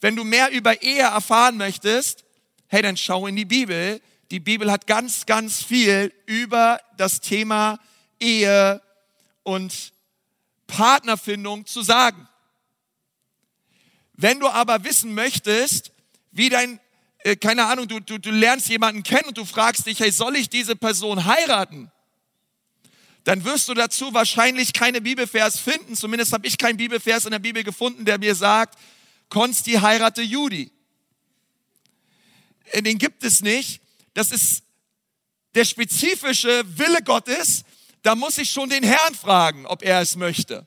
Wenn 0.00 0.16
du 0.16 0.24
mehr 0.24 0.50
über 0.50 0.82
Ehe 0.82 1.02
erfahren 1.02 1.56
möchtest, 1.56 2.24
hey, 2.68 2.82
dann 2.82 2.96
schau 2.96 3.26
in 3.26 3.36
die 3.36 3.44
Bibel. 3.44 4.00
Die 4.30 4.40
Bibel 4.40 4.70
hat 4.70 4.86
ganz, 4.86 5.26
ganz 5.26 5.62
viel 5.62 6.12
über 6.26 6.80
das 6.96 7.20
Thema 7.20 7.78
Ehe 8.20 8.80
und 9.42 9.92
Partnerfindung 10.66 11.66
zu 11.66 11.82
sagen. 11.82 12.28
Wenn 14.12 14.40
du 14.40 14.48
aber 14.48 14.84
wissen 14.84 15.14
möchtest, 15.14 15.92
wie 16.30 16.48
dein, 16.48 16.80
äh, 17.20 17.36
keine 17.36 17.66
Ahnung, 17.66 17.88
du, 17.88 18.00
du, 18.00 18.18
du 18.18 18.30
lernst 18.30 18.68
jemanden 18.68 19.02
kennen 19.02 19.28
und 19.28 19.38
du 19.38 19.44
fragst 19.44 19.86
dich, 19.86 20.00
hey, 20.00 20.10
soll 20.10 20.36
ich 20.36 20.48
diese 20.48 20.76
Person 20.76 21.24
heiraten? 21.24 21.90
Dann 23.28 23.44
wirst 23.44 23.68
du 23.68 23.74
dazu 23.74 24.14
wahrscheinlich 24.14 24.72
keine 24.72 25.02
Bibelvers 25.02 25.58
finden. 25.58 25.94
Zumindest 25.94 26.32
habe 26.32 26.46
ich 26.46 26.56
keinen 26.56 26.78
Bibelvers 26.78 27.26
in 27.26 27.30
der 27.30 27.38
Bibel 27.38 27.62
gefunden, 27.62 28.06
der 28.06 28.16
mir 28.16 28.34
sagt, 28.34 28.78
Konsti 29.28 29.72
heirate 29.72 30.22
Judy. 30.22 30.72
Äh, 32.70 32.80
den 32.80 32.96
gibt 32.96 33.22
es 33.24 33.42
nicht. 33.42 33.82
Das 34.14 34.32
ist 34.32 34.62
der 35.54 35.66
spezifische 35.66 36.64
Wille 36.78 37.02
Gottes. 37.02 37.64
Da 38.00 38.14
muss 38.14 38.38
ich 38.38 38.50
schon 38.50 38.70
den 38.70 38.82
Herrn 38.82 39.14
fragen, 39.14 39.66
ob 39.66 39.82
er 39.82 40.00
es 40.00 40.16
möchte. 40.16 40.66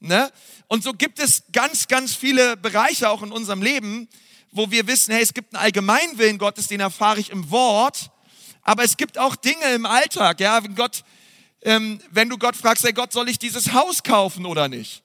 Ne? 0.00 0.32
Und 0.68 0.84
so 0.84 0.94
gibt 0.94 1.18
es 1.18 1.42
ganz, 1.52 1.86
ganz 1.86 2.14
viele 2.14 2.56
Bereiche 2.56 3.10
auch 3.10 3.22
in 3.22 3.30
unserem 3.30 3.60
Leben, 3.60 4.08
wo 4.52 4.70
wir 4.70 4.86
wissen, 4.86 5.12
hey, 5.12 5.22
es 5.22 5.34
gibt 5.34 5.54
einen 5.54 5.62
allgemeinen 5.62 6.16
Willen 6.16 6.38
Gottes, 6.38 6.66
den 6.66 6.80
erfahre 6.80 7.20
ich 7.20 7.28
im 7.28 7.50
Wort. 7.50 8.10
Aber 8.62 8.84
es 8.84 8.96
gibt 8.96 9.18
auch 9.18 9.36
Dinge 9.36 9.66
im 9.74 9.84
Alltag, 9.84 10.40
ja, 10.40 10.64
wenn 10.64 10.76
Gott 10.76 11.04
ähm, 11.64 12.00
wenn 12.10 12.28
du 12.28 12.38
Gott 12.38 12.56
fragst, 12.56 12.84
hey 12.84 12.92
Gott, 12.92 13.12
soll 13.12 13.28
ich 13.28 13.38
dieses 13.38 13.72
Haus 13.72 14.02
kaufen 14.02 14.46
oder 14.46 14.68
nicht? 14.68 15.02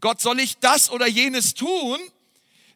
Gott, 0.00 0.20
soll 0.20 0.40
ich 0.40 0.58
das 0.58 0.90
oder 0.90 1.06
jenes 1.06 1.54
tun? 1.54 1.98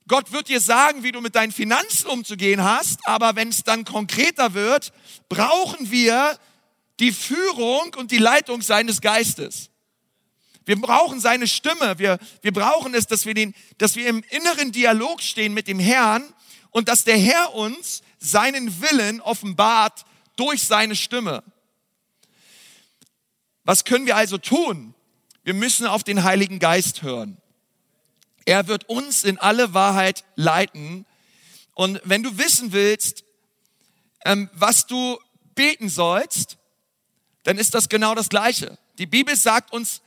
Gott 0.07 0.33
wird 0.33 0.49
dir 0.49 0.61
sagen, 0.61 1.03
wie 1.03 1.13
du 1.13 1.21
mit 1.21 1.35
deinen 1.35 1.53
Finanzen 1.53 2.07
umzugehen 2.07 2.63
hast, 2.63 3.07
aber 3.07 3.37
wenn 3.37 3.49
es 3.49 3.65
dann 3.65 3.85
konkreter 3.85 4.55
wird, 4.55 4.93
brauchen 5.29 5.91
wir 5.91 6.39
die 7.01 7.13
Führung 7.13 7.95
und 7.97 8.11
die 8.11 8.19
Leitung 8.19 8.63
seines 8.63 9.01
Geistes. 9.01 9.71
Wir 10.65 10.81
brauchen 10.81 11.21
seine 11.21 11.47
Stimme. 11.47 11.99
Wir, 11.99 12.19
wir 12.43 12.53
brauchen 12.53 12.95
es, 12.95 13.07
dass 13.07 13.25
wir, 13.25 13.35
den, 13.35 13.55
dass 13.79 13.97
wir 13.97 14.07
im 14.07 14.23
inneren 14.31 14.73
Dialog 14.73 15.23
stehen 15.23 15.55
mit 15.55 15.67
dem 15.67 15.79
Herrn 15.79 16.25
und 16.71 16.89
dass 16.89 17.05
der 17.05 17.17
Herr 17.17 17.55
uns 17.55 18.03
seinen 18.19 18.83
Willen 18.83 19.21
offenbart 19.21 20.05
durch 20.37 20.63
seine 20.65 20.97
Stimme. 20.97 21.43
Was 23.69 23.85
können 23.85 24.07
wir 24.07 24.17
also 24.17 24.39
tun? 24.39 24.95
Wir 25.45 25.53
müssen 25.53 25.87
auf 25.87 26.03
den 26.03 26.25
Heiligen 26.25 26.59
Geist 26.59 27.03
hören. 27.03 27.37
Er 28.47 28.67
wird 28.67 28.89
uns 28.89 29.25
in 29.25 29.37
alle 29.37 29.75
Wahrheit 29.75 30.25
leiten. 30.37 31.05
Und 31.75 32.01
wenn 32.05 32.23
du 32.23 32.39
wissen 32.39 32.73
willst, 32.73 33.25
ähm, 34.25 34.49
was 34.55 34.87
du 34.87 35.19
beten 35.55 35.91
sollst, 35.91 36.57
dann 37.43 37.59
ist 37.59 37.75
das 37.75 37.91
genau 37.91 38.15
das 38.15 38.31
Gleiche. 38.31 38.79
Die 38.97 39.05
Bibel 39.05 39.37
sagt 39.37 39.71
uns, 39.71 40.01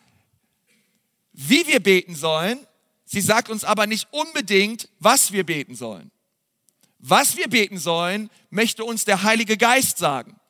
wie 1.31 1.67
wir 1.67 1.81
beten 1.81 2.15
sollen. 2.15 2.65
Sie 3.05 3.21
sagt 3.21 3.47
uns 3.47 3.63
aber 3.63 3.85
nicht 3.85 4.07
unbedingt, 4.09 4.89
was 4.97 5.33
wir 5.33 5.45
beten 5.45 5.75
sollen. 5.75 6.09
Was 6.97 7.37
wir 7.37 7.47
beten 7.47 7.77
sollen, 7.77 8.31
möchte 8.49 8.83
uns 8.83 9.05
der 9.05 9.21
Heilige 9.21 9.55
Geist 9.55 9.99
sagen. 9.99 10.40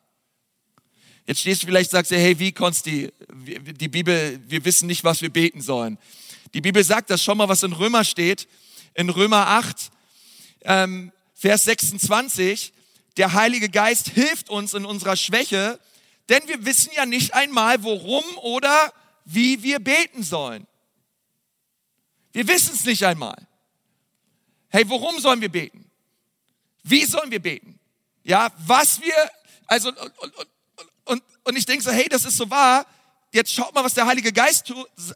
Jetzt 1.27 1.41
stehst 1.41 1.61
du 1.61 1.67
vielleicht, 1.67 1.91
sagst 1.91 2.11
du, 2.11 2.17
hey, 2.17 2.37
wie 2.39 2.51
Konsti, 2.51 3.11
die 3.31 3.87
Bibel, 3.87 4.39
wir 4.47 4.65
wissen 4.65 4.87
nicht, 4.87 5.03
was 5.03 5.21
wir 5.21 5.29
beten 5.29 5.61
sollen. 5.61 5.97
Die 6.53 6.61
Bibel 6.61 6.83
sagt 6.83 7.09
das 7.09 7.23
schon 7.23 7.37
mal, 7.37 7.47
was 7.47 7.63
in 7.63 7.73
Römer 7.73 8.03
steht. 8.03 8.47
In 8.93 9.09
Römer 9.09 9.47
8, 9.47 9.91
ähm, 10.63 11.11
Vers 11.33 11.63
26, 11.63 12.73
der 13.17 13.33
Heilige 13.33 13.69
Geist 13.69 14.09
hilft 14.09 14.49
uns 14.49 14.73
in 14.73 14.85
unserer 14.85 15.15
Schwäche, 15.15 15.79
denn 16.29 16.47
wir 16.47 16.65
wissen 16.65 16.91
ja 16.95 17.05
nicht 17.05 17.33
einmal, 17.33 17.83
worum 17.83 18.23
oder 18.37 18.93
wie 19.25 19.63
wir 19.63 19.79
beten 19.79 20.23
sollen. 20.23 20.67
Wir 22.33 22.47
wissen 22.47 22.73
es 22.73 22.85
nicht 22.85 23.03
einmal. 23.03 23.47
Hey, 24.69 24.87
worum 24.87 25.19
sollen 25.19 25.41
wir 25.41 25.49
beten? 25.49 25.89
Wie 26.83 27.05
sollen 27.05 27.31
wir 27.31 27.41
beten? 27.41 27.79
Ja, 28.23 28.51
was 28.65 29.01
wir, 29.01 29.13
also, 29.67 29.89
und, 29.89 29.97
und, 30.37 30.47
und, 31.43 31.57
ich 31.57 31.65
denke 31.65 31.83
so, 31.83 31.91
hey, 31.91 32.07
das 32.09 32.25
ist 32.25 32.37
so 32.37 32.49
wahr. 32.49 32.85
Jetzt 33.33 33.53
schaut 33.53 33.73
mal, 33.73 33.83
was 33.83 33.93
der 33.93 34.05
Heilige 34.05 34.33
Geist 34.33 34.71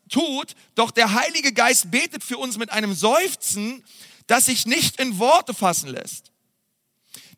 tut. 0.09 0.55
Doch 0.73 0.91
der 0.91 1.13
Heilige 1.13 1.51
Geist 1.51 1.91
betet 1.91 2.23
für 2.23 2.37
uns 2.37 2.57
mit 2.57 2.71
einem 2.71 2.93
Seufzen, 2.93 3.83
das 4.27 4.45
sich 4.45 4.65
nicht 4.65 4.99
in 4.99 5.19
Worte 5.19 5.53
fassen 5.53 5.89
lässt. 5.89 6.31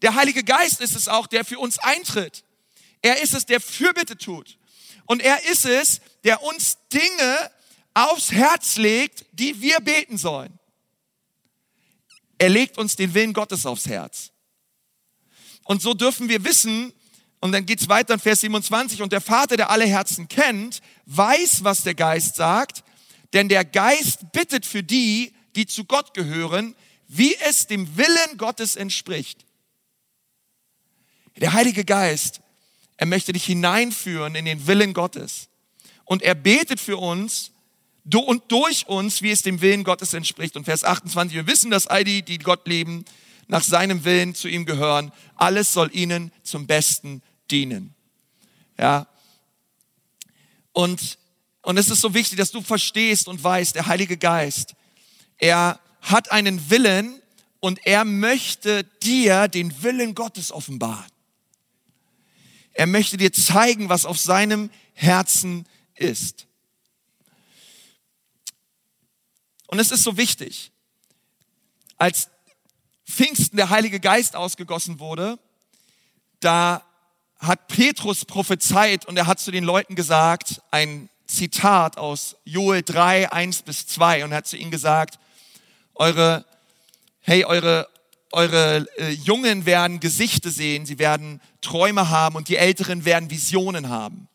Der 0.01 0.15
Heilige 0.15 0.43
Geist 0.43 0.79
ist 0.79 0.95
es 0.95 1.07
auch, 1.07 1.27
der 1.27 1.43
für 1.43 1.59
uns 1.59 1.79
eintritt. 1.79 2.43
Er 3.01 3.21
ist 3.21 3.33
es, 3.33 3.45
der 3.45 3.59
Fürbitte 3.59 4.17
tut. 4.17 4.57
Und 5.05 5.21
er 5.21 5.43
ist 5.45 5.65
es, 5.65 6.01
der 6.23 6.43
uns 6.43 6.77
Dinge 6.93 7.51
aufs 7.93 8.31
Herz 8.31 8.77
legt, 8.77 9.25
die 9.31 9.59
wir 9.61 9.79
beten 9.79 10.17
sollen. 10.17 10.59
Er 12.37 12.49
legt 12.49 12.77
uns 12.77 12.95
den 12.95 13.13
Willen 13.13 13.33
Gottes 13.33 13.65
aufs 13.65 13.87
Herz. 13.87 14.31
Und 15.63 15.81
so 15.81 15.93
dürfen 15.93 16.29
wir 16.29 16.43
wissen, 16.43 16.93
und 17.39 17.51
dann 17.51 17.65
geht's 17.65 17.87
weiter 17.87 18.15
in 18.15 18.19
Vers 18.19 18.41
27, 18.41 19.01
und 19.01 19.11
der 19.11 19.21
Vater, 19.21 19.57
der 19.57 19.69
alle 19.69 19.85
Herzen 19.85 20.27
kennt, 20.27 20.81
weiß, 21.05 21.63
was 21.63 21.83
der 21.83 21.95
Geist 21.95 22.35
sagt, 22.35 22.83
denn 23.33 23.49
der 23.49 23.65
Geist 23.65 24.31
bittet 24.31 24.65
für 24.65 24.83
die, 24.83 25.33
die 25.55 25.65
zu 25.65 25.85
Gott 25.85 26.13
gehören, 26.13 26.75
wie 27.07 27.35
es 27.47 27.67
dem 27.67 27.97
Willen 27.97 28.37
Gottes 28.37 28.75
entspricht. 28.75 29.45
Der 31.37 31.53
Heilige 31.53 31.85
Geist, 31.85 32.41
er 32.97 33.05
möchte 33.05 33.31
dich 33.31 33.45
hineinführen 33.45 34.35
in 34.35 34.45
den 34.45 34.65
Willen 34.65 34.93
Gottes. 34.93 35.49
Und 36.05 36.23
er 36.23 36.35
betet 36.35 36.79
für 36.79 36.97
uns, 36.97 37.51
und 38.11 38.43
durch 38.51 38.87
uns, 38.87 39.21
wie 39.21 39.31
es 39.31 39.41
dem 39.41 39.61
Willen 39.61 39.83
Gottes 39.83 40.13
entspricht. 40.13 40.55
Und 40.55 40.63
Vers 40.63 40.83
28, 40.83 41.35
wir 41.35 41.45
wissen, 41.45 41.69
dass 41.69 41.87
all 41.87 42.03
die, 42.03 42.23
die 42.23 42.37
Gott 42.37 42.65
leben, 42.67 43.03
nach 43.47 43.63
seinem 43.63 44.03
Willen 44.03 44.35
zu 44.35 44.47
ihm 44.47 44.65
gehören. 44.65 45.11
Alles 45.35 45.73
soll 45.73 45.89
ihnen 45.93 46.31
zum 46.43 46.67
Besten 46.67 47.21
dienen. 47.49 47.95
Ja. 48.77 49.07
Und, 50.73 51.17
und 51.61 51.77
es 51.77 51.89
ist 51.89 52.01
so 52.01 52.13
wichtig, 52.13 52.37
dass 52.37 52.51
du 52.51 52.61
verstehst 52.61 53.27
und 53.27 53.43
weißt, 53.43 53.75
der 53.75 53.87
Heilige 53.87 54.17
Geist, 54.17 54.75
er 55.37 55.79
hat 56.01 56.31
einen 56.31 56.69
Willen 56.69 57.21
und 57.59 57.85
er 57.85 58.05
möchte 58.05 58.83
dir 59.01 59.47
den 59.47 59.81
Willen 59.81 60.13
Gottes 60.13 60.51
offenbaren. 60.51 61.11
Er 62.73 62.85
möchte 62.85 63.17
dir 63.17 63.33
zeigen, 63.33 63.89
was 63.89 64.05
auf 64.05 64.19
seinem 64.19 64.69
Herzen 64.93 65.65
ist. 65.95 66.45
Und 69.67 69.79
es 69.79 69.91
ist 69.91 70.03
so 70.03 70.15
wichtig. 70.15 70.71
Als 71.97 72.29
Pfingsten 73.09 73.57
der 73.57 73.69
Heilige 73.69 73.99
Geist 73.99 74.35
ausgegossen 74.35 74.99
wurde, 74.99 75.39
da 76.39 76.83
hat 77.39 77.67
Petrus 77.67 78.25
prophezeit 78.25 79.05
und 79.05 79.17
er 79.17 79.27
hat 79.27 79.39
zu 79.39 79.51
den 79.51 79.63
Leuten 79.63 79.95
gesagt, 79.95 80.61
ein 80.71 81.09
Zitat 81.27 81.97
aus 81.97 82.35
Joel 82.45 82.83
3, 82.83 83.31
1 83.31 83.63
bis 83.63 83.87
2 83.87 84.23
und 84.23 84.31
er 84.31 84.37
hat 84.37 84.47
zu 84.47 84.57
ihnen 84.57 84.71
gesagt, 84.71 85.19
eure, 85.95 86.45
hey, 87.21 87.45
eure, 87.45 87.87
eure 88.31 88.87
äh, 88.97 89.11
Jungen 89.11 89.65
werden 89.65 89.99
Gesichter 89.99 90.49
sehen, 90.49 90.85
sie 90.85 90.99
werden 90.99 91.41
Träume 91.61 92.09
haben 92.09 92.35
und 92.35 92.49
die 92.49 92.57
Älteren 92.57 93.05
werden 93.05 93.29
Visionen 93.29 93.89
haben. 93.89 94.27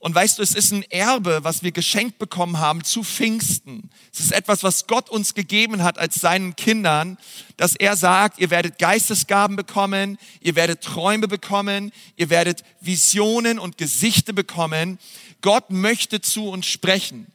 Und 0.00 0.14
weißt 0.14 0.38
du, 0.38 0.42
es 0.42 0.54
ist 0.54 0.70
ein 0.70 0.84
Erbe, 0.90 1.42
was 1.42 1.64
wir 1.64 1.72
geschenkt 1.72 2.18
bekommen 2.18 2.58
haben 2.58 2.84
zu 2.84 3.02
Pfingsten. 3.02 3.90
Es 4.12 4.20
ist 4.20 4.32
etwas, 4.32 4.62
was 4.62 4.86
Gott 4.86 5.10
uns 5.10 5.34
gegeben 5.34 5.82
hat 5.82 5.98
als 5.98 6.16
seinen 6.16 6.54
Kindern, 6.54 7.18
dass 7.56 7.74
er 7.74 7.96
sagt, 7.96 8.38
ihr 8.38 8.50
werdet 8.50 8.78
Geistesgaben 8.78 9.56
bekommen, 9.56 10.16
ihr 10.40 10.54
werdet 10.54 10.82
Träume 10.82 11.26
bekommen, 11.26 11.90
ihr 12.16 12.30
werdet 12.30 12.62
Visionen 12.80 13.58
und 13.58 13.76
Gesichter 13.76 14.32
bekommen. 14.32 15.00
Gott 15.40 15.70
möchte 15.70 16.20
zu 16.20 16.48
uns 16.48 16.66
sprechen. 16.66 17.26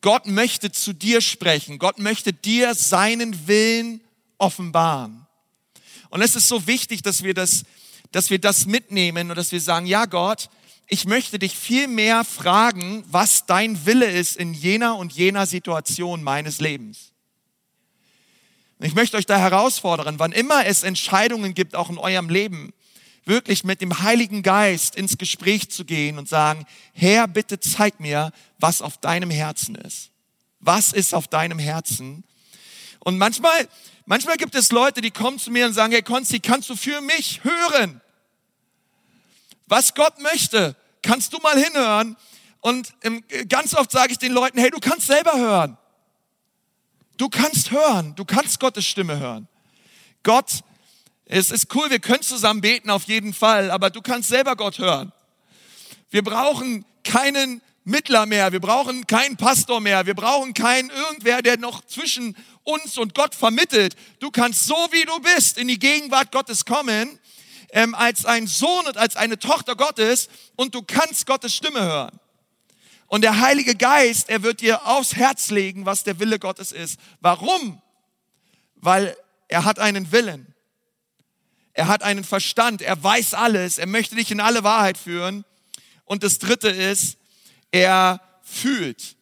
Gott 0.00 0.26
möchte 0.26 0.72
zu 0.72 0.94
dir 0.94 1.20
sprechen. 1.20 1.78
Gott 1.78 1.98
möchte 1.98 2.32
dir 2.32 2.74
seinen 2.74 3.46
Willen 3.46 4.00
offenbaren. 4.38 5.26
Und 6.08 6.22
es 6.22 6.36
ist 6.36 6.48
so 6.48 6.66
wichtig, 6.66 7.02
dass 7.02 7.22
wir 7.22 7.34
das, 7.34 7.64
dass 8.12 8.30
wir 8.30 8.38
das 8.38 8.64
mitnehmen 8.64 9.30
und 9.30 9.36
dass 9.36 9.52
wir 9.52 9.60
sagen, 9.60 9.86
ja 9.86 10.06
Gott, 10.06 10.48
ich 10.92 11.06
möchte 11.06 11.38
dich 11.38 11.56
viel 11.56 11.88
mehr 11.88 12.22
fragen, 12.22 13.02
was 13.08 13.46
dein 13.46 13.86
Wille 13.86 14.10
ist 14.10 14.36
in 14.36 14.52
jener 14.52 14.96
und 14.96 15.14
jener 15.14 15.46
Situation 15.46 16.22
meines 16.22 16.60
Lebens. 16.60 17.12
Ich 18.78 18.94
möchte 18.94 19.16
euch 19.16 19.24
da 19.24 19.38
herausfordern, 19.38 20.18
wann 20.18 20.32
immer 20.32 20.66
es 20.66 20.82
Entscheidungen 20.82 21.54
gibt, 21.54 21.76
auch 21.76 21.88
in 21.88 21.96
eurem 21.96 22.28
Leben, 22.28 22.74
wirklich 23.24 23.64
mit 23.64 23.80
dem 23.80 24.02
Heiligen 24.02 24.42
Geist 24.42 24.94
ins 24.94 25.16
Gespräch 25.16 25.70
zu 25.70 25.86
gehen 25.86 26.18
und 26.18 26.28
sagen, 26.28 26.66
Herr, 26.92 27.26
bitte 27.26 27.58
zeig 27.58 27.98
mir, 27.98 28.30
was 28.58 28.82
auf 28.82 28.98
deinem 28.98 29.30
Herzen 29.30 29.76
ist. 29.76 30.10
Was 30.60 30.92
ist 30.92 31.14
auf 31.14 31.26
deinem 31.26 31.58
Herzen? 31.58 32.22
Und 32.98 33.16
manchmal, 33.16 33.66
manchmal 34.04 34.36
gibt 34.36 34.54
es 34.54 34.70
Leute, 34.72 35.00
die 35.00 35.10
kommen 35.10 35.38
zu 35.38 35.50
mir 35.50 35.64
und 35.64 35.72
sagen, 35.72 35.94
hey 35.94 36.02
Konsti, 36.02 36.40
kannst 36.40 36.68
du 36.68 36.76
für 36.76 37.00
mich 37.00 37.42
hören? 37.44 38.02
Was 39.68 39.94
Gott 39.94 40.20
möchte 40.20 40.76
kannst 41.02 41.32
du 41.32 41.38
mal 41.38 41.58
hinhören. 41.58 42.16
Und 42.60 42.94
ganz 43.48 43.74
oft 43.74 43.90
sage 43.90 44.12
ich 44.12 44.18
den 44.18 44.32
Leuten, 44.32 44.58
hey, 44.58 44.70
du 44.70 44.78
kannst 44.78 45.06
selber 45.06 45.36
hören. 45.36 45.76
Du 47.16 47.28
kannst 47.28 47.70
hören, 47.70 48.14
du 48.14 48.24
kannst 48.24 48.58
Gottes 48.60 48.86
Stimme 48.86 49.18
hören. 49.18 49.48
Gott, 50.22 50.60
es 51.26 51.50
ist 51.50 51.74
cool, 51.74 51.90
wir 51.90 51.98
können 51.98 52.22
zusammen 52.22 52.60
beten 52.60 52.90
auf 52.90 53.04
jeden 53.04 53.34
Fall, 53.34 53.70
aber 53.70 53.90
du 53.90 54.00
kannst 54.00 54.28
selber 54.28 54.56
Gott 54.56 54.78
hören. 54.78 55.12
Wir 56.10 56.22
brauchen 56.22 56.84
keinen 57.04 57.60
Mittler 57.84 58.26
mehr, 58.26 58.52
wir 58.52 58.60
brauchen 58.60 59.06
keinen 59.06 59.36
Pastor 59.36 59.80
mehr, 59.80 60.06
wir 60.06 60.14
brauchen 60.14 60.54
keinen 60.54 60.90
irgendwer, 60.90 61.42
der 61.42 61.58
noch 61.58 61.84
zwischen 61.84 62.36
uns 62.62 62.96
und 62.96 63.14
Gott 63.14 63.34
vermittelt. 63.34 63.96
Du 64.20 64.30
kannst 64.30 64.66
so 64.66 64.76
wie 64.92 65.04
du 65.04 65.18
bist 65.20 65.58
in 65.58 65.66
die 65.66 65.78
Gegenwart 65.78 66.30
Gottes 66.30 66.64
kommen 66.64 67.18
ähm, 67.72 67.94
als 67.94 68.24
ein 68.26 68.46
Sohn 68.46 68.86
und 68.86 68.96
als 68.96 69.16
eine 69.16 69.38
Tochter 69.38 69.74
Gottes 69.74 70.28
und 70.56 70.74
du 70.74 70.82
kannst 70.82 71.26
Gottes 71.26 71.54
Stimme 71.56 71.82
hören. 71.82 72.20
Und 73.08 73.22
der 73.22 73.40
Heilige 73.40 73.74
Geist, 73.74 74.28
er 74.28 74.42
wird 74.42 74.60
dir 74.60 74.86
aufs 74.86 75.16
Herz 75.16 75.50
legen, 75.50 75.84
was 75.84 76.04
der 76.04 76.18
Wille 76.18 76.38
Gottes 76.38 76.72
ist. 76.72 77.00
Warum? 77.20 77.82
Weil 78.76 79.16
er 79.48 79.64
hat 79.64 79.78
einen 79.78 80.12
Willen. 80.12 80.54
Er 81.74 81.88
hat 81.88 82.02
einen 82.02 82.24
Verstand. 82.24 82.80
Er 82.80 83.02
weiß 83.02 83.34
alles. 83.34 83.78
Er 83.78 83.86
möchte 83.86 84.14
dich 84.16 84.30
in 84.30 84.40
alle 84.40 84.64
Wahrheit 84.64 84.96
führen. 84.96 85.44
Und 86.04 86.22
das 86.22 86.38
dritte 86.38 86.68
ist, 86.68 87.18
er 87.70 88.20
fühlt. 88.42 89.16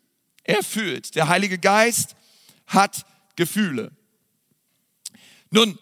Er 0.44 0.62
fühlt. 0.62 1.14
Der 1.14 1.28
Heilige 1.28 1.58
Geist 1.58 2.14
hat 2.66 3.04
Gefühle. 3.36 3.90
Nun, 5.50 5.78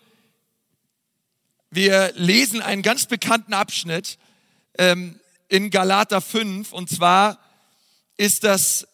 wir 1.70 2.12
lesen 2.14 2.62
einen 2.62 2.82
ganz 2.82 3.06
bekannten 3.06 3.54
Abschnitt 3.54 4.18
ähm, 4.78 5.20
in 5.48 5.70
Galater 5.70 6.20
5 6.20 6.72
und 6.72 6.88
zwar 6.88 7.38
ist 8.16 8.44
das 8.44 8.86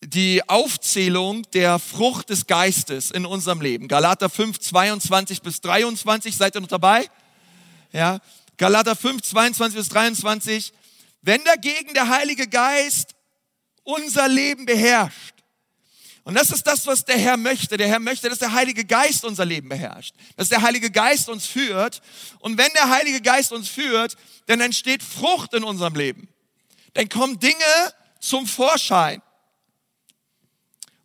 die 0.00 0.48
Aufzählung 0.48 1.42
der 1.52 1.78
Frucht 1.78 2.30
des 2.30 2.46
Geistes 2.46 3.10
in 3.10 3.26
unserem 3.26 3.60
Leben. 3.60 3.88
Galater 3.88 4.30
5, 4.30 4.60
22 4.60 5.42
bis 5.42 5.60
23, 5.60 6.36
seid 6.36 6.54
ihr 6.54 6.60
noch 6.60 6.68
dabei? 6.68 7.08
Ja, 7.92 8.20
Galater 8.58 8.94
5, 8.94 9.22
22 9.22 9.76
bis 9.76 9.88
23. 9.88 10.72
Wenn 11.22 11.42
dagegen 11.44 11.94
der 11.94 12.08
Heilige 12.08 12.46
Geist 12.46 13.14
unser 13.82 14.28
Leben 14.28 14.66
beherrscht, 14.66 15.34
und 16.28 16.34
das 16.34 16.50
ist 16.50 16.66
das, 16.66 16.86
was 16.86 17.06
der 17.06 17.16
Herr 17.16 17.38
möchte. 17.38 17.78
Der 17.78 17.88
Herr 17.88 18.00
möchte, 18.00 18.28
dass 18.28 18.38
der 18.38 18.52
Heilige 18.52 18.84
Geist 18.84 19.24
unser 19.24 19.46
Leben 19.46 19.70
beherrscht. 19.70 20.14
Dass 20.36 20.50
der 20.50 20.60
Heilige 20.60 20.90
Geist 20.90 21.30
uns 21.30 21.46
führt. 21.46 22.02
Und 22.40 22.58
wenn 22.58 22.70
der 22.74 22.90
Heilige 22.90 23.22
Geist 23.22 23.50
uns 23.50 23.66
führt, 23.70 24.14
dann 24.44 24.60
entsteht 24.60 25.02
Frucht 25.02 25.54
in 25.54 25.64
unserem 25.64 25.94
Leben. 25.94 26.28
Dann 26.92 27.08
kommen 27.08 27.40
Dinge 27.40 27.54
zum 28.20 28.46
Vorschein. 28.46 29.22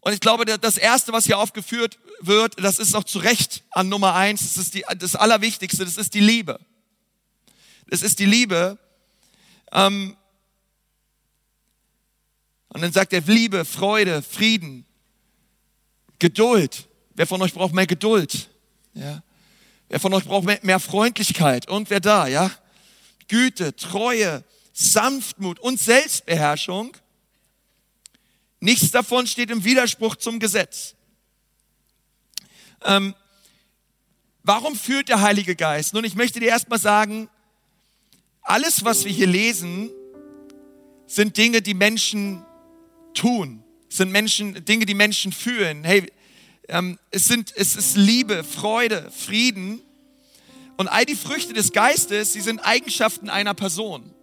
Und 0.01 0.11
ich 0.11 0.19
glaube, 0.19 0.43
das 0.43 0.75
Erste, 0.75 1.13
was 1.13 1.23
hier 1.23 1.37
aufgeführt 1.37 1.99
wird, 2.19 2.61
das 2.61 2.77
ist 2.77 2.93
auch 2.93 3.05
zu 3.05 3.19
Recht 3.19 3.63
an 3.71 3.87
Nummer 3.87 4.15
eins. 4.15 4.41
Das 4.41 4.57
ist 4.57 4.73
die, 4.73 4.83
das 4.97 5.15
Allerwichtigste. 5.15 5.85
Das 5.85 5.95
ist 5.95 6.15
die 6.15 6.19
Liebe. 6.19 6.59
Das 7.87 8.01
ist 8.01 8.19
die 8.19 8.25
Liebe. 8.25 8.77
Ähm, 9.71 10.17
und 12.67 12.81
dann 12.81 12.91
sagt 12.91 13.13
er 13.13 13.21
Liebe, 13.21 13.63
Freude, 13.63 14.21
Frieden, 14.21 14.85
Geduld. 16.19 16.87
Wer 17.15 17.27
von 17.27 17.41
euch 17.41 17.53
braucht 17.53 17.73
mehr 17.73 17.87
Geduld? 17.87 18.49
Ja. 18.93 19.21
Wer 19.89 19.99
von 19.99 20.13
euch 20.13 20.25
braucht 20.25 20.45
mehr, 20.45 20.59
mehr 20.63 20.79
Freundlichkeit? 20.79 21.69
Und 21.69 21.89
wer 21.89 21.99
da? 21.99 22.27
Ja. 22.27 22.51
Güte, 23.27 23.75
Treue, 23.75 24.43
Sanftmut 24.73 25.59
und 25.59 25.79
Selbstbeherrschung. 25.79 26.95
Nichts 28.59 28.91
davon 28.91 29.27
steht 29.27 29.51
im 29.51 29.63
Widerspruch 29.63 30.15
zum 30.15 30.39
Gesetz. 30.39 30.95
Ähm, 32.83 33.13
warum 34.43 34.75
führt 34.75 35.09
der 35.09 35.21
Heilige 35.21 35.55
Geist? 35.55 35.93
Nun, 35.93 36.03
ich 36.05 36.15
möchte 36.15 36.39
dir 36.39 36.49
erstmal 36.49 36.79
sagen, 36.79 37.29
alles, 38.41 38.83
was 38.83 39.05
wir 39.05 39.11
hier 39.11 39.27
lesen, 39.27 39.89
sind 41.07 41.37
Dinge, 41.37 41.61
die 41.61 41.73
Menschen 41.73 42.43
tun 43.13 43.62
sind 43.97 44.11
Menschen, 44.11 44.65
Dinge, 44.65 44.85
die 44.85 44.93
Menschen 44.93 45.31
fühlen. 45.31 45.83
Hey, 45.83 46.11
ähm, 46.67 46.97
es, 47.11 47.25
sind, 47.25 47.53
es 47.55 47.75
ist 47.75 47.95
Liebe, 47.95 48.43
Freude, 48.43 49.11
Frieden. 49.11 49.81
Und 50.77 50.87
all 50.87 51.05
die 51.05 51.15
Früchte 51.15 51.53
des 51.53 51.71
Geistes, 51.71 52.33
sie 52.33 52.41
sind 52.41 52.59
Eigenschaften 52.59 53.29
einer 53.29 53.53
Person. 53.53 54.13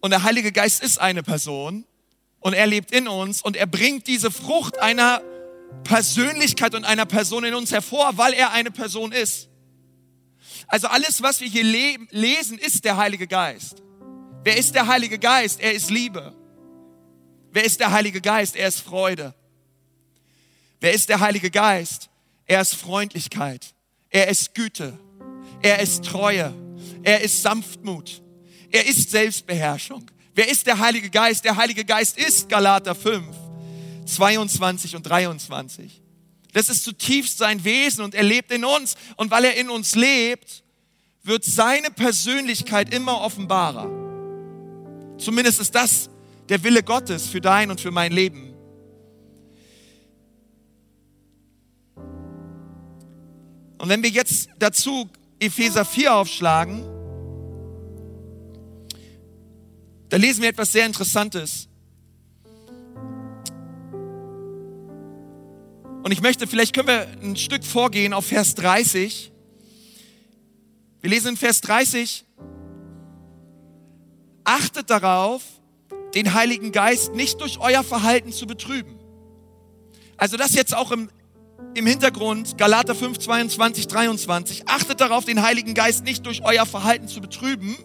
Und 0.00 0.10
der 0.10 0.22
Heilige 0.22 0.50
Geist 0.50 0.82
ist 0.82 0.98
eine 1.00 1.22
Person 1.22 1.84
und 2.40 2.54
er 2.54 2.66
lebt 2.66 2.90
in 2.90 3.06
uns 3.06 3.42
und 3.42 3.56
er 3.56 3.66
bringt 3.66 4.08
diese 4.08 4.30
Frucht 4.30 4.78
einer 4.80 5.22
Persönlichkeit 5.84 6.74
und 6.74 6.84
einer 6.84 7.06
Person 7.06 7.44
in 7.44 7.54
uns 7.54 7.70
hervor, 7.70 8.16
weil 8.16 8.32
er 8.32 8.50
eine 8.50 8.70
Person 8.70 9.12
ist. 9.12 9.48
Also 10.66 10.88
alles, 10.88 11.22
was 11.22 11.40
wir 11.40 11.48
hier 11.48 11.62
lesen, 12.10 12.58
ist 12.58 12.84
der 12.84 12.96
Heilige 12.96 13.28
Geist. 13.28 13.82
Wer 14.42 14.56
ist 14.56 14.74
der 14.74 14.88
Heilige 14.88 15.18
Geist? 15.18 15.60
Er 15.60 15.72
ist 15.72 15.90
Liebe. 15.90 16.34
Wer 17.52 17.64
ist 17.64 17.80
der 17.80 17.92
Heilige 17.92 18.20
Geist? 18.20 18.56
Er 18.56 18.68
ist 18.68 18.80
Freude. 18.80 19.34
Wer 20.80 20.92
ist 20.92 21.08
der 21.08 21.20
Heilige 21.20 21.50
Geist? 21.50 22.08
Er 22.46 22.60
ist 22.60 22.74
Freundlichkeit. 22.74 23.74
Er 24.10 24.28
ist 24.28 24.54
Güte. 24.54 24.98
Er 25.60 25.80
ist 25.80 26.04
Treue. 26.04 26.54
Er 27.02 27.20
ist 27.20 27.42
Sanftmut. 27.42 28.22
Er 28.70 28.86
ist 28.86 29.10
Selbstbeherrschung. 29.10 30.10
Wer 30.34 30.48
ist 30.48 30.66
der 30.66 30.78
Heilige 30.78 31.10
Geist? 31.10 31.44
Der 31.44 31.56
Heilige 31.56 31.84
Geist 31.84 32.16
ist 32.16 32.48
Galater 32.48 32.94
5, 32.94 33.26
22 34.06 34.96
und 34.96 35.02
23. 35.02 36.00
Das 36.54 36.70
ist 36.70 36.84
zutiefst 36.84 37.38
sein 37.38 37.62
Wesen 37.64 38.02
und 38.02 38.14
er 38.14 38.22
lebt 38.22 38.50
in 38.50 38.64
uns. 38.64 38.94
Und 39.16 39.30
weil 39.30 39.44
er 39.44 39.56
in 39.56 39.68
uns 39.68 39.94
lebt, 39.94 40.64
wird 41.22 41.44
seine 41.44 41.90
Persönlichkeit 41.90 42.92
immer 42.94 43.20
offenbarer. 43.20 43.90
Zumindest 45.18 45.60
ist 45.60 45.74
das 45.74 46.08
der 46.48 46.62
Wille 46.64 46.82
Gottes 46.82 47.28
für 47.28 47.40
dein 47.40 47.70
und 47.70 47.80
für 47.80 47.90
mein 47.90 48.12
Leben. 48.12 48.54
Und 53.78 53.88
wenn 53.88 54.02
wir 54.02 54.10
jetzt 54.10 54.48
dazu 54.58 55.08
Epheser 55.40 55.84
4 55.84 56.14
aufschlagen, 56.14 56.84
da 60.08 60.16
lesen 60.16 60.42
wir 60.42 60.50
etwas 60.50 60.70
sehr 60.70 60.86
Interessantes. 60.86 61.68
Und 66.02 66.10
ich 66.10 66.20
möchte, 66.20 66.46
vielleicht 66.46 66.74
können 66.74 66.88
wir 66.88 67.08
ein 67.22 67.36
Stück 67.36 67.64
vorgehen 67.64 68.12
auf 68.12 68.26
Vers 68.26 68.54
30. 68.54 69.32
Wir 71.00 71.10
lesen 71.10 71.28
in 71.28 71.36
Vers 71.36 71.60
30, 71.62 72.24
achtet 74.44 74.90
darauf, 74.90 75.42
den 76.14 76.34
Heiligen 76.34 76.72
Geist 76.72 77.14
nicht 77.14 77.40
durch 77.40 77.58
euer 77.58 77.82
Verhalten 77.82 78.32
zu 78.32 78.46
betrüben. 78.46 78.98
Also 80.16 80.36
das 80.36 80.54
jetzt 80.54 80.74
auch 80.74 80.92
im, 80.92 81.10
im 81.74 81.86
Hintergrund, 81.86 82.58
Galater 82.58 82.94
5, 82.94 83.18
22, 83.18 83.88
23. 83.88 84.68
Achtet 84.68 85.00
darauf, 85.00 85.24
den 85.24 85.42
Heiligen 85.42 85.74
Geist 85.74 86.04
nicht 86.04 86.26
durch 86.26 86.44
euer 86.44 86.66
Verhalten 86.66 87.08
zu 87.08 87.20
betrüben. 87.20 87.76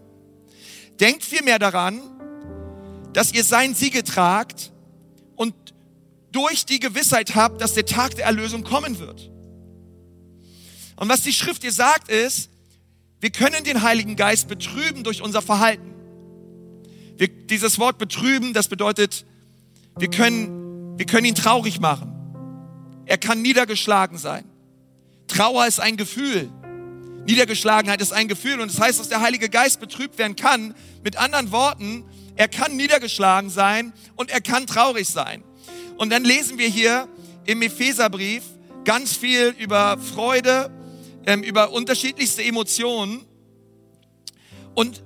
Denkt 1.00 1.24
vielmehr 1.24 1.60
daran, 1.60 2.02
dass 3.14 3.34
ihr 3.34 3.44
sein 3.44 3.74
Siegel 3.74 4.04
tragt 4.04 4.72
und 5.36 5.56
durch 6.32 6.66
die 6.66 6.80
Gewissheit 6.80 7.36
habt, 7.36 7.62
dass 7.62 7.74
der 7.74 7.86
Tag 7.86 8.16
der 8.16 8.26
Erlösung 8.26 8.64
kommen 8.64 9.00
wird. 9.00 9.32
Und 10.98 11.10
was 11.10 11.22
die 11.22 11.34
Schrift 11.34 11.64
dir 11.64 11.72
sagt 11.72 12.10
ist, 12.10 12.50
wir 13.20 13.32
können 13.32 13.64
den 13.64 13.82
Heiligen 13.82 14.16
Geist 14.16 14.48
betrüben 14.48 15.04
durch 15.04 15.22
unser 15.22 15.42
Verhalten. 15.42 15.97
Wir, 17.18 17.28
dieses 17.28 17.80
Wort 17.80 17.98
betrüben, 17.98 18.54
das 18.54 18.68
bedeutet, 18.68 19.26
wir 19.98 20.10
können, 20.10 20.98
wir 20.98 21.06
können 21.06 21.26
ihn 21.26 21.36
traurig 21.36 21.80
machen. 21.80 22.14
Er 23.06 23.18
kann 23.18 23.42
niedergeschlagen 23.42 24.18
sein. 24.18 24.46
Trauer 25.28 25.66
ist 25.66 25.80
ein 25.80 25.98
Gefühl. 25.98 26.50
Niedergeschlagenheit 27.26 28.02
ist 28.02 28.14
ein 28.14 28.28
Gefühl 28.28 28.62
und 28.62 28.72
das 28.72 28.80
heißt, 28.80 29.00
dass 29.00 29.10
der 29.10 29.22
Heilige 29.22 29.50
Geist 29.50 29.80
betrübt 29.80 30.18
werden 30.18 30.36
kann. 30.36 30.76
Mit 31.04 31.18
anderen 31.18 31.52
Worten, 31.52 32.06
er 32.36 32.48
kann 32.48 32.76
niedergeschlagen 32.76 33.50
sein 33.50 33.92
und 34.16 34.30
er 34.30 34.42
kann 34.42 34.68
traurig 34.68 35.10
sein. 35.10 35.44
Und 35.98 36.12
dann 36.12 36.24
lesen 36.24 36.58
wir 36.58 36.70
hier 36.70 37.08
im 37.46 37.62
Epheserbrief 37.62 38.44
ganz 38.86 39.14
viel 39.16 39.56
über 39.58 39.98
Freude, 39.98 40.72
ähm, 41.26 41.44
über 41.44 41.74
unterschiedlichste 41.74 42.44
Emotionen. 42.44 43.26
Und 44.76 45.02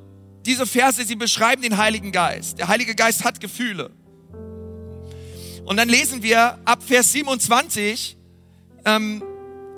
diese 0.46 0.66
Verse, 0.66 1.04
sie 1.04 1.16
beschreiben 1.16 1.62
den 1.62 1.78
Heiligen 1.78 2.12
Geist. 2.12 2.58
Der 2.60 2.68
Heilige 2.68 2.96
Geist 2.96 3.24
hat 3.24 3.40
Gefühle. 3.40 3.92
Und 5.66 5.78
dann 5.78 5.90
lesen 5.90 6.24
wir 6.24 6.58
ab 6.66 6.82
Vers 6.84 7.12
27 7.12 8.18
ähm, 8.86 9.24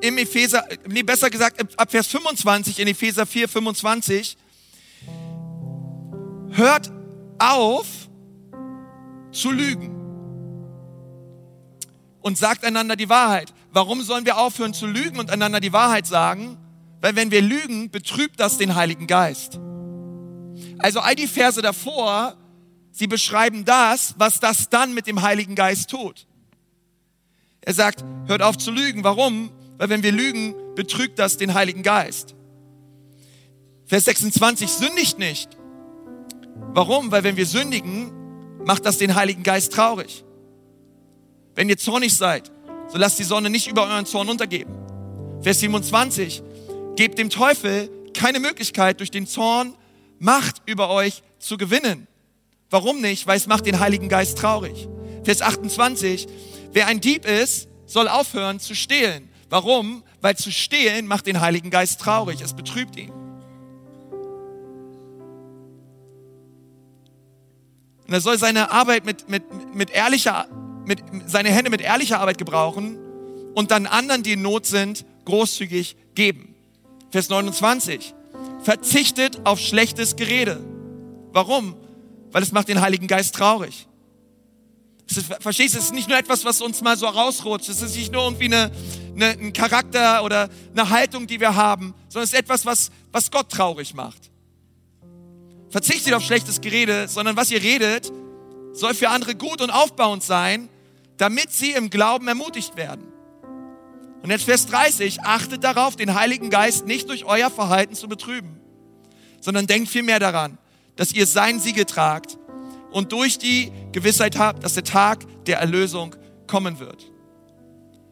im 0.02 0.18
Epheser, 0.18 0.66
nee, 0.88 1.04
besser 1.04 1.30
gesagt 1.30 1.80
ab 1.80 1.92
Vers 1.92 2.08
25 2.08 2.80
in 2.80 2.88
Epheser 2.88 3.26
4, 3.26 3.50
25. 3.50 4.38
Hört 6.52 6.92
auf 7.40 7.86
zu 9.32 9.52
lügen 9.52 9.94
und 12.22 12.38
sagt 12.38 12.64
einander 12.64 12.96
die 12.96 13.10
Wahrheit. 13.10 13.54
Warum 13.72 14.02
sollen 14.02 14.26
wir 14.26 14.38
aufhören 14.38 14.74
zu 14.74 14.88
lügen 14.88 15.20
und 15.20 15.30
einander 15.30 15.60
die 15.60 15.74
Wahrheit 15.74 16.06
sagen? 16.06 16.58
Weil 17.02 17.16
wenn 17.16 17.32
wir 17.32 17.42
lügen, 17.42 17.90
betrübt 17.90 18.40
das 18.40 18.58
den 18.58 18.76
Heiligen 18.76 19.08
Geist. 19.08 19.60
Also 20.80 21.00
all 21.00 21.16
die 21.16 21.28
Verse 21.28 21.62
davor, 21.62 22.36
sie 22.92 23.08
beschreiben 23.08 23.66
das, 23.66 24.16
was 24.18 24.40
das 24.40 24.70
dann 24.70 24.94
mit 24.94 25.08
dem 25.08 25.22
Heiligen 25.22 25.56
Geist 25.56 25.90
tut. 25.90 26.28
Er 27.62 27.74
sagt, 27.74 28.04
hört 28.28 28.42
auf 28.42 28.58
zu 28.58 28.72
lügen. 28.72 29.04
Warum? 29.04 29.52
Weil 29.78 29.90
wenn 29.90 30.04
wir 30.04 30.12
lügen, 30.12 30.56
betrügt 30.76 31.20
das 31.20 31.38
den 31.38 31.54
Heiligen 31.54 31.84
Geist. 31.84 32.36
Vers 33.86 34.06
26, 34.06 34.70
sündigt 34.70 35.20
nicht. 35.20 35.58
Warum? 36.74 37.12
Weil 37.12 37.24
wenn 37.24 37.38
wir 37.38 37.46
sündigen, 37.46 38.12
macht 38.66 38.86
das 38.86 38.98
den 38.98 39.16
Heiligen 39.16 39.44
Geist 39.44 39.74
traurig. 39.74 40.24
Wenn 41.56 41.70
ihr 41.70 41.78
zornig 41.78 42.16
seid, 42.16 42.52
so 42.88 42.98
lasst 42.98 43.20
die 43.20 43.24
Sonne 43.24 43.50
nicht 43.50 43.68
über 43.68 43.84
euren 43.84 44.06
Zorn 44.06 44.30
untergeben. 44.30 44.74
Vers 45.42 45.60
27, 45.60 46.42
gebt 46.96 47.18
dem 47.18 47.30
Teufel 47.30 47.90
keine 48.14 48.40
Möglichkeit, 48.40 49.00
durch 49.00 49.12
den 49.12 49.28
Zorn 49.28 49.76
Macht 50.24 50.62
über 50.66 50.90
euch 50.90 51.22
zu 51.38 51.58
gewinnen. 51.58 52.08
Warum 52.70 53.02
nicht? 53.02 53.28
Weil 53.28 53.36
es 53.36 53.46
macht 53.46 53.66
den 53.66 53.82
Heiligen 53.82 54.08
Geist 54.08 54.38
traurig. 54.38 54.88
Vers 55.26 55.42
28, 55.42 56.28
wer 56.72 56.88
ein 56.88 57.02
Dieb 57.02 57.26
ist, 57.26 57.68
soll 57.86 58.08
aufhören 58.08 58.62
zu 58.62 58.74
stehlen. 58.74 59.30
Warum? 59.50 60.02
Weil 60.22 60.38
zu 60.38 60.50
stehlen 60.50 61.08
macht 61.08 61.28
den 61.28 61.42
Heiligen 61.42 61.70
Geist 61.70 62.00
traurig. 62.00 62.40
Es 62.40 62.54
betrübt 62.54 62.96
ihn. 62.96 63.12
Und 68.08 68.14
er 68.14 68.22
soll 68.22 68.38
seine 68.38 68.72
Arbeit 68.72 69.04
mit, 69.04 69.28
mit, 69.28 69.44
mit 69.76 69.90
ehrlicher, 69.90 70.48
mit, 70.86 71.04
seine 71.28 71.50
Hände 71.50 71.70
mit 71.70 71.82
ehrlicher 71.82 72.22
Arbeit 72.22 72.38
gebrauchen 72.38 72.98
und 73.56 73.72
dann 73.72 73.88
anderen, 73.88 74.24
die 74.24 74.32
in 74.32 74.42
Not 74.42 74.68
sind, 74.68 75.04
großzügig 75.26 75.98
geben. 76.16 76.56
Vers 77.12 77.28
29. 77.28 78.14
Verzichtet 78.64 79.46
auf 79.46 79.60
schlechtes 79.60 80.16
Gerede. 80.16 80.64
Warum? 81.32 81.76
Weil 82.32 82.44
es 82.44 82.52
macht 82.52 82.70
den 82.70 82.82
Heiligen 82.82 83.08
Geist 83.08 83.36
traurig. 83.36 83.88
Ist, 85.10 85.26
verstehst 85.40 85.76
du, 85.76 85.80
es 85.80 85.86
ist 85.86 85.94
nicht 85.94 86.08
nur 86.08 86.18
etwas, 86.18 86.46
was 86.46 86.62
uns 86.62 86.82
mal 86.82 86.98
so 86.98 87.06
rausrutscht. 87.06 87.70
Es 87.70 87.82
ist 87.82 87.96
nicht 87.96 88.12
nur 88.12 88.24
irgendwie 88.24 88.46
eine, 88.46 88.72
eine, 89.16 89.30
ein 89.32 89.54
Charakter 89.54 90.24
oder 90.24 90.50
eine 90.72 90.90
Haltung, 90.90 91.28
die 91.28 91.40
wir 91.40 91.56
haben, 91.56 91.94
sondern 92.08 92.24
es 92.24 92.34
ist 92.34 92.40
etwas, 92.40 92.66
was, 92.66 92.90
was 93.12 93.30
Gott 93.30 93.50
traurig 93.50 93.94
macht. 93.94 94.32
Verzichtet 95.70 96.14
auf 96.14 96.24
schlechtes 96.24 96.62
Gerede, 96.62 97.08
sondern 97.08 97.36
was 97.36 97.52
ihr 97.52 97.62
redet, 97.62 98.12
soll 98.74 98.94
für 98.94 99.10
andere 99.10 99.36
gut 99.36 99.62
und 99.62 99.72
aufbauend 99.72 100.24
sein, 100.24 100.70
damit 101.18 101.52
sie 101.52 101.72
im 101.72 101.90
Glauben 101.90 102.28
ermutigt 102.28 102.76
werden. 102.76 103.13
Und 104.24 104.30
jetzt 104.30 104.46
Vers 104.46 104.66
30, 104.68 105.22
achtet 105.24 105.66
darauf, 105.66 105.98
den 105.98 106.16
Heiligen 106.16 106.50
Geist 106.50 106.88
nicht 106.88 107.10
durch 107.10 107.26
euer 107.26 107.52
Verhalten 107.52 107.94
zu 107.94 108.08
betrüben, 108.08 108.58
sondern 109.42 109.68
denkt 109.68 109.90
vielmehr 109.90 110.18
daran, 110.18 110.58
dass 110.96 111.12
ihr 111.12 111.28
sein 111.28 111.60
Siegel 111.60 111.84
tragt 111.84 112.38
und 112.92 113.12
durch 113.12 113.38
die 113.38 113.70
Gewissheit 113.92 114.38
habt, 114.40 114.64
dass 114.64 114.76
der 114.76 114.86
Tag 114.86 115.26
der 115.46 115.58
Erlösung 115.60 116.16
kommen 116.48 116.80
wird. 116.80 117.12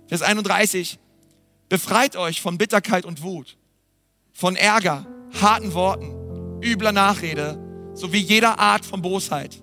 Vers 0.08 0.21
31, 0.21 1.00
befreit 1.69 2.17
euch 2.17 2.41
von 2.41 2.58
Bitterkeit 2.58 3.06
und 3.06 3.24
Wut, 3.24 3.56
von 4.34 4.58
Ärger, 4.58 5.08
harten 5.39 5.74
Worten, 5.74 6.62
übler 6.62 6.91
Nachrede, 6.91 7.58
sowie 7.93 8.19
jeder 8.19 8.60
Art 8.60 8.86
von 8.86 9.02
Bosheit. 9.02 9.62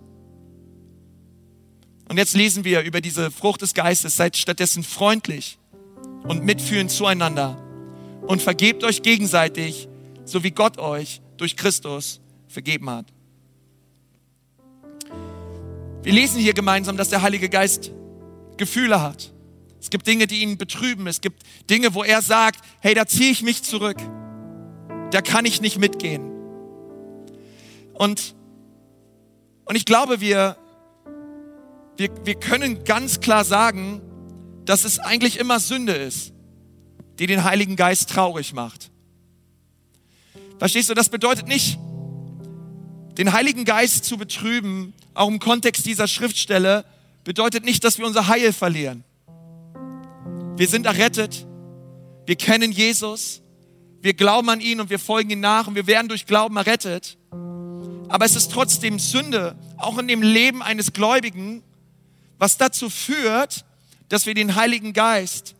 Und 2.08 2.16
jetzt 2.16 2.34
lesen 2.34 2.64
wir 2.64 2.80
über 2.84 3.02
diese 3.02 3.30
Frucht 3.30 3.60
des 3.60 3.74
Geistes, 3.74 4.16
seid 4.16 4.34
stattdessen 4.38 4.82
freundlich 4.82 5.57
und 6.24 6.44
mitfühlend 6.44 6.90
zueinander 6.90 7.56
und 8.26 8.42
vergebt 8.42 8.84
euch 8.84 9.02
gegenseitig, 9.02 9.88
so 10.24 10.44
wie 10.44 10.50
Gott 10.50 10.78
euch 10.78 11.22
durch 11.36 11.56
Christus 11.56 12.20
vergeben 12.48 12.90
hat. 12.90 13.06
Wir 16.02 16.12
lesen 16.12 16.40
hier 16.40 16.54
gemeinsam, 16.54 16.96
dass 16.96 17.08
der 17.08 17.22
Heilige 17.22 17.48
Geist 17.48 17.92
Gefühle 18.56 19.00
hat. 19.00 19.32
Es 19.80 19.90
gibt 19.90 20.06
Dinge, 20.06 20.26
die 20.26 20.42
ihn 20.42 20.58
betrüben. 20.58 21.06
Es 21.06 21.20
gibt 21.20 21.42
Dinge, 21.70 21.94
wo 21.94 22.02
er 22.02 22.22
sagt, 22.22 22.60
hey, 22.80 22.94
da 22.94 23.06
ziehe 23.06 23.30
ich 23.30 23.42
mich 23.42 23.62
zurück. 23.62 23.96
Da 25.10 25.22
kann 25.22 25.44
ich 25.44 25.60
nicht 25.60 25.78
mitgehen. 25.78 26.30
Und, 27.94 28.34
und 29.64 29.76
ich 29.76 29.84
glaube, 29.84 30.20
wir, 30.20 30.56
wir, 31.96 32.10
wir 32.24 32.34
können 32.34 32.84
ganz 32.84 33.20
klar 33.20 33.44
sagen, 33.44 34.00
dass 34.68 34.84
es 34.84 34.98
eigentlich 34.98 35.38
immer 35.38 35.60
Sünde 35.60 35.94
ist, 35.94 36.34
die 37.18 37.26
den 37.26 37.42
Heiligen 37.42 37.74
Geist 37.74 38.10
traurig 38.10 38.52
macht. 38.52 38.90
Verstehst 40.58 40.90
du, 40.90 40.94
das 40.94 41.08
bedeutet 41.08 41.48
nicht, 41.48 41.78
den 43.16 43.32
Heiligen 43.32 43.64
Geist 43.64 44.04
zu 44.04 44.18
betrüben, 44.18 44.92
auch 45.14 45.28
im 45.28 45.38
Kontext 45.38 45.86
dieser 45.86 46.06
Schriftstelle, 46.06 46.84
bedeutet 47.24 47.64
nicht, 47.64 47.82
dass 47.82 47.96
wir 47.96 48.04
unser 48.04 48.28
Heil 48.28 48.52
verlieren. 48.52 49.04
Wir 50.58 50.68
sind 50.68 50.84
errettet, 50.84 51.46
wir 52.26 52.36
kennen 52.36 52.70
Jesus, 52.70 53.40
wir 54.02 54.12
glauben 54.12 54.50
an 54.50 54.60
ihn 54.60 54.82
und 54.82 54.90
wir 54.90 54.98
folgen 54.98 55.30
ihm 55.30 55.40
nach 55.40 55.66
und 55.66 55.76
wir 55.76 55.86
werden 55.86 56.08
durch 56.08 56.26
Glauben 56.26 56.58
errettet. 56.58 57.16
Aber 57.30 58.26
es 58.26 58.36
ist 58.36 58.52
trotzdem 58.52 58.98
Sünde, 58.98 59.56
auch 59.78 59.96
in 59.96 60.08
dem 60.08 60.20
Leben 60.20 60.62
eines 60.62 60.92
Gläubigen, 60.92 61.62
was 62.36 62.58
dazu 62.58 62.90
führt, 62.90 63.64
dass 64.08 64.26
wir 64.26 64.34
den 64.34 64.54
Heiligen 64.54 64.92
Geist 64.92 65.54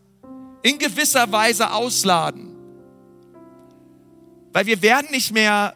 in 0.63 0.77
gewisser 0.77 1.31
Weise 1.31 1.71
ausladen. 1.71 2.55
Weil 4.51 4.65
wir 4.65 4.81
werden 4.81 5.11
nicht 5.11 5.31
mehr 5.31 5.75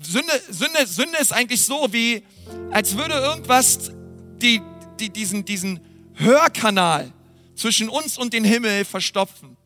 Sünde, 0.00 0.32
Sünde, 0.50 0.86
Sünde 0.86 1.18
ist 1.18 1.32
eigentlich 1.32 1.64
so, 1.64 1.92
wie 1.92 2.22
als 2.70 2.96
würde 2.96 3.14
irgendwas 3.14 3.90
die, 4.36 4.60
die, 4.98 5.10
diesen, 5.10 5.44
diesen 5.44 5.80
Hörkanal 6.14 7.12
zwischen 7.54 7.88
uns 7.88 8.18
und 8.18 8.32
den 8.32 8.44
Himmel 8.44 8.84
verstopfen. 8.84 9.56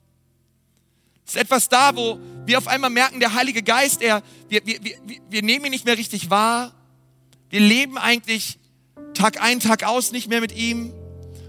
Es 1.26 1.34
ist 1.34 1.40
etwas 1.40 1.68
da, 1.68 1.96
wo 1.96 2.20
wir 2.44 2.58
auf 2.58 2.68
einmal 2.68 2.90
merken, 2.90 3.18
der 3.18 3.34
Heilige 3.34 3.62
Geist, 3.62 4.00
er, 4.02 4.22
wir, 4.48 4.64
wir, 4.64 4.78
wir, 4.84 4.96
wir 5.28 5.42
nehmen 5.42 5.64
ihn 5.66 5.70
nicht 5.70 5.84
mehr 5.84 5.98
richtig 5.98 6.30
wahr. 6.30 6.72
Wir 7.50 7.60
leben 7.60 7.98
eigentlich 7.98 8.58
Tag 9.14 9.42
ein, 9.42 9.58
Tag 9.60 9.84
aus 9.84 10.12
nicht 10.12 10.28
mehr 10.28 10.40
mit 10.40 10.54
ihm. 10.56 10.92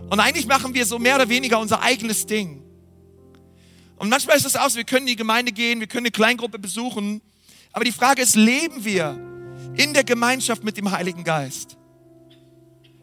Und 0.10 0.20
eigentlich 0.20 0.48
machen 0.48 0.74
wir 0.74 0.86
so 0.86 1.00
mehr 1.00 1.16
oder 1.16 1.30
weniger 1.30 1.60
unser 1.60 1.82
eigenes 1.82 2.26
Ding. 2.26 2.64
Und 3.98 4.10
manchmal 4.10 4.38
ist 4.38 4.46
es 4.46 4.56
auch 4.56 4.70
so, 4.70 4.78
wir 4.78 4.84
können 4.84 5.08
in 5.08 5.14
die 5.14 5.16
Gemeinde 5.16 5.52
gehen, 5.52 5.80
wir 5.80 5.88
können 5.88 6.06
eine 6.06 6.12
Kleingruppe 6.12 6.60
besuchen 6.60 7.22
aber 7.78 7.86
die 7.86 7.92
Frage 7.92 8.24
ist, 8.24 8.36
leben 8.36 8.84
wir 8.86 9.20
in 9.76 9.94
der 9.94 10.04
Gemeinschaft 10.04 10.64
mit 10.64 10.78
dem 10.78 10.90
Heiligen 10.90 11.24
Geist? 11.24 11.78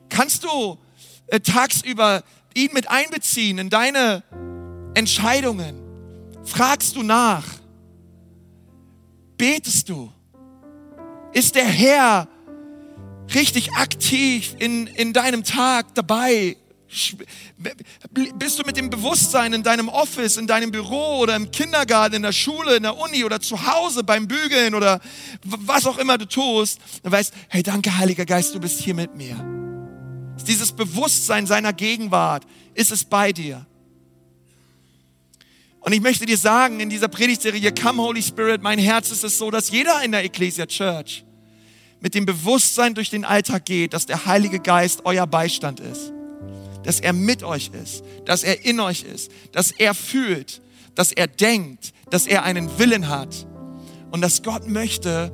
Kannst 0.09 0.43
du 0.43 0.79
äh, 1.29 1.39
tagsüber 1.39 2.25
ihn 2.55 2.71
mit 2.73 2.91
einbeziehen 2.91 3.59
in 3.59 3.71
deine 3.71 4.25
Entscheidungen? 4.95 5.81
Fragst 6.43 6.97
du 6.97 7.05
nach? 7.05 7.45
Betest 9.37 9.89
du? 9.89 10.13
Ist 11.33 11.55
der 11.55 11.67
Herr 11.67 12.27
richtig 13.33 13.75
aktiv 13.75 14.57
in, 14.59 14.89
in 14.89 15.13
deinem 15.13 15.45
Tag 15.45 15.95
dabei? 15.95 16.57
Bist 18.39 18.59
du 18.59 18.63
mit 18.65 18.77
dem 18.77 18.89
Bewusstsein 18.89 19.53
in 19.53 19.63
deinem 19.65 19.89
Office, 19.89 20.37
in 20.37 20.47
deinem 20.47 20.71
Büro 20.71 21.19
oder 21.19 21.35
im 21.35 21.51
Kindergarten, 21.51 22.15
in 22.15 22.23
der 22.23 22.33
Schule, 22.33 22.77
in 22.77 22.85
der 22.85 22.97
Uni 22.97 23.25
oder 23.25 23.41
zu 23.41 23.67
Hause 23.67 24.05
beim 24.05 24.29
Bügeln 24.29 24.75
oder 24.75 25.01
was 25.43 25.87
auch 25.87 25.99
immer 25.99 26.19
du 26.19 26.27
tust, 26.27 26.79
und 27.03 27.11
weißt, 27.11 27.33
hey, 27.49 27.63
danke 27.65 27.99
Heiliger 27.99 28.25
Geist, 28.25 28.55
du 28.55 28.61
bist 28.61 28.81
hier 28.81 28.95
mit 28.95 29.17
mir. 29.17 29.37
Dieses 30.47 30.73
Bewusstsein 30.73 31.47
seiner 31.47 31.73
Gegenwart, 31.73 32.45
ist 32.75 32.93
es 32.93 33.05
bei 33.05 33.33
dir? 33.33 33.67
Und 35.81 35.93
ich 35.93 36.01
möchte 36.01 36.27
dir 36.27 36.39
sagen, 36.39 36.81
in 36.81 36.91
dieser 36.91 37.09
Predigtserie, 37.09 37.73
Come 37.73 38.03
Holy 38.03 38.23
Spirit, 38.23 38.63
mein 38.63 38.79
Herz 38.79 39.11
ist 39.11 39.25
es 39.25 39.37
so, 39.37 39.51
dass 39.51 39.71
jeder 39.71 40.03
in 40.03 40.13
der 40.13 40.25
Ecclesia 40.25 40.67
Church 40.67 41.25
mit 42.01 42.15
dem 42.15 42.25
Bewusstsein 42.25 42.95
durch 42.95 43.11
den 43.11 43.25
Alltag 43.25 43.65
geht, 43.65 43.95
dass 43.95 44.07
der 44.07 44.27
Heilige 44.27 44.61
Geist 44.61 45.03
euer 45.05 45.27
Beistand 45.27 45.81
ist 45.81 46.14
dass 46.85 47.01
er 47.01 47.13
mit 47.13 47.43
euch 47.43 47.71
ist, 47.83 48.05
dass 48.25 48.45
er 48.45 48.65
in 48.65 48.79
euch 48.79 49.03
ist, 49.03 49.31
dass 49.53 49.73
er 49.73 49.95
fühlt, 49.95 50.63
dass 50.95 51.11
er 51.11 51.27
denkt, 51.27 51.93
dass 52.11 52.27
er 52.27 52.45
einen 52.45 52.79
Willen 52.79 53.09
hat 53.09 53.47
und 54.13 54.21
dass 54.21 54.43
Gott 54.43 54.69
möchte, 54.69 55.33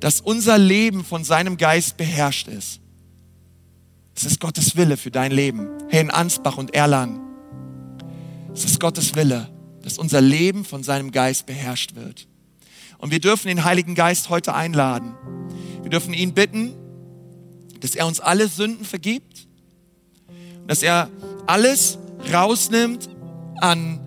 dass 0.00 0.20
unser 0.20 0.56
Leben 0.56 1.04
von 1.04 1.24
seinem 1.24 1.56
Geist 1.56 1.96
beherrscht 1.96 2.48
ist. 2.48 2.80
Es 4.14 4.24
ist 4.24 4.40
Gottes 4.40 4.76
Wille 4.76 4.96
für 4.96 5.10
dein 5.10 5.32
Leben. 5.32 5.68
Hey, 5.88 6.00
in 6.00 6.10
Ansbach 6.10 6.56
und 6.56 6.74
Erlangen. 6.74 7.20
Es 8.54 8.64
ist 8.64 8.80
Gottes 8.80 9.14
Wille, 9.14 9.50
dass 9.82 9.98
unser 9.98 10.22
Leben 10.22 10.64
von 10.64 10.82
seinem 10.82 11.10
Geist 11.10 11.44
beherrscht 11.44 11.94
wird. 11.94 12.26
Und 12.98 13.10
wir 13.10 13.20
dürfen 13.20 13.48
den 13.48 13.64
Heiligen 13.64 13.94
Geist 13.94 14.30
heute 14.30 14.54
einladen. 14.54 15.14
Wir 15.82 15.90
dürfen 15.90 16.14
ihn 16.14 16.32
bitten, 16.32 16.74
dass 17.80 17.94
er 17.94 18.06
uns 18.06 18.20
alle 18.20 18.48
Sünden 18.48 18.86
vergibt 18.86 19.45
dass 20.66 20.82
er 20.82 21.10
alles 21.46 21.98
rausnimmt 22.32 23.08
an 23.60 24.00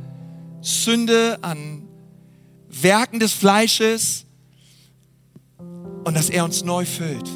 Sünde, 0.61 1.39
an 1.41 1.83
Werken 2.69 3.19
des 3.19 3.33
Fleisches 3.33 4.25
und 6.03 6.15
dass 6.15 6.29
er 6.29 6.43
uns 6.45 6.63
neu 6.63 6.85
füllt 6.85 7.27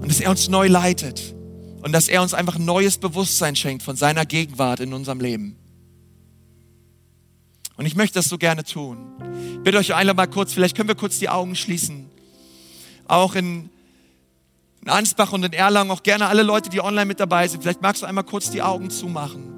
und 0.00 0.08
dass 0.08 0.20
er 0.20 0.30
uns 0.30 0.48
neu 0.48 0.68
leitet 0.68 1.34
und 1.82 1.92
dass 1.92 2.08
er 2.08 2.22
uns 2.22 2.34
einfach 2.34 2.56
ein 2.56 2.64
neues 2.64 2.98
Bewusstsein 2.98 3.56
schenkt 3.56 3.82
von 3.82 3.96
seiner 3.96 4.24
Gegenwart 4.24 4.80
in 4.80 4.92
unserem 4.92 5.20
Leben. 5.20 5.56
Und 7.76 7.86
ich 7.86 7.94
möchte 7.94 8.14
das 8.14 8.28
so 8.28 8.38
gerne 8.38 8.64
tun. 8.64 8.98
Ich 9.52 9.60
bitte 9.60 9.78
euch 9.78 9.94
einmal 9.94 10.14
mal 10.14 10.26
kurz, 10.26 10.52
vielleicht 10.52 10.76
können 10.76 10.88
wir 10.88 10.96
kurz 10.96 11.18
die 11.18 11.28
Augen 11.28 11.54
schließen. 11.54 12.06
Auch 13.06 13.34
in 13.36 13.70
in 14.82 14.88
Ansbach 14.88 15.32
und 15.32 15.44
in 15.44 15.52
Erlangen, 15.52 15.90
auch 15.90 16.02
gerne 16.02 16.26
alle 16.26 16.42
Leute, 16.42 16.70
die 16.70 16.80
online 16.80 17.06
mit 17.06 17.20
dabei 17.20 17.48
sind. 17.48 17.62
Vielleicht 17.62 17.82
magst 17.82 18.02
du 18.02 18.06
einmal 18.06 18.24
kurz 18.24 18.50
die 18.50 18.62
Augen 18.62 18.90
zumachen. 18.90 19.54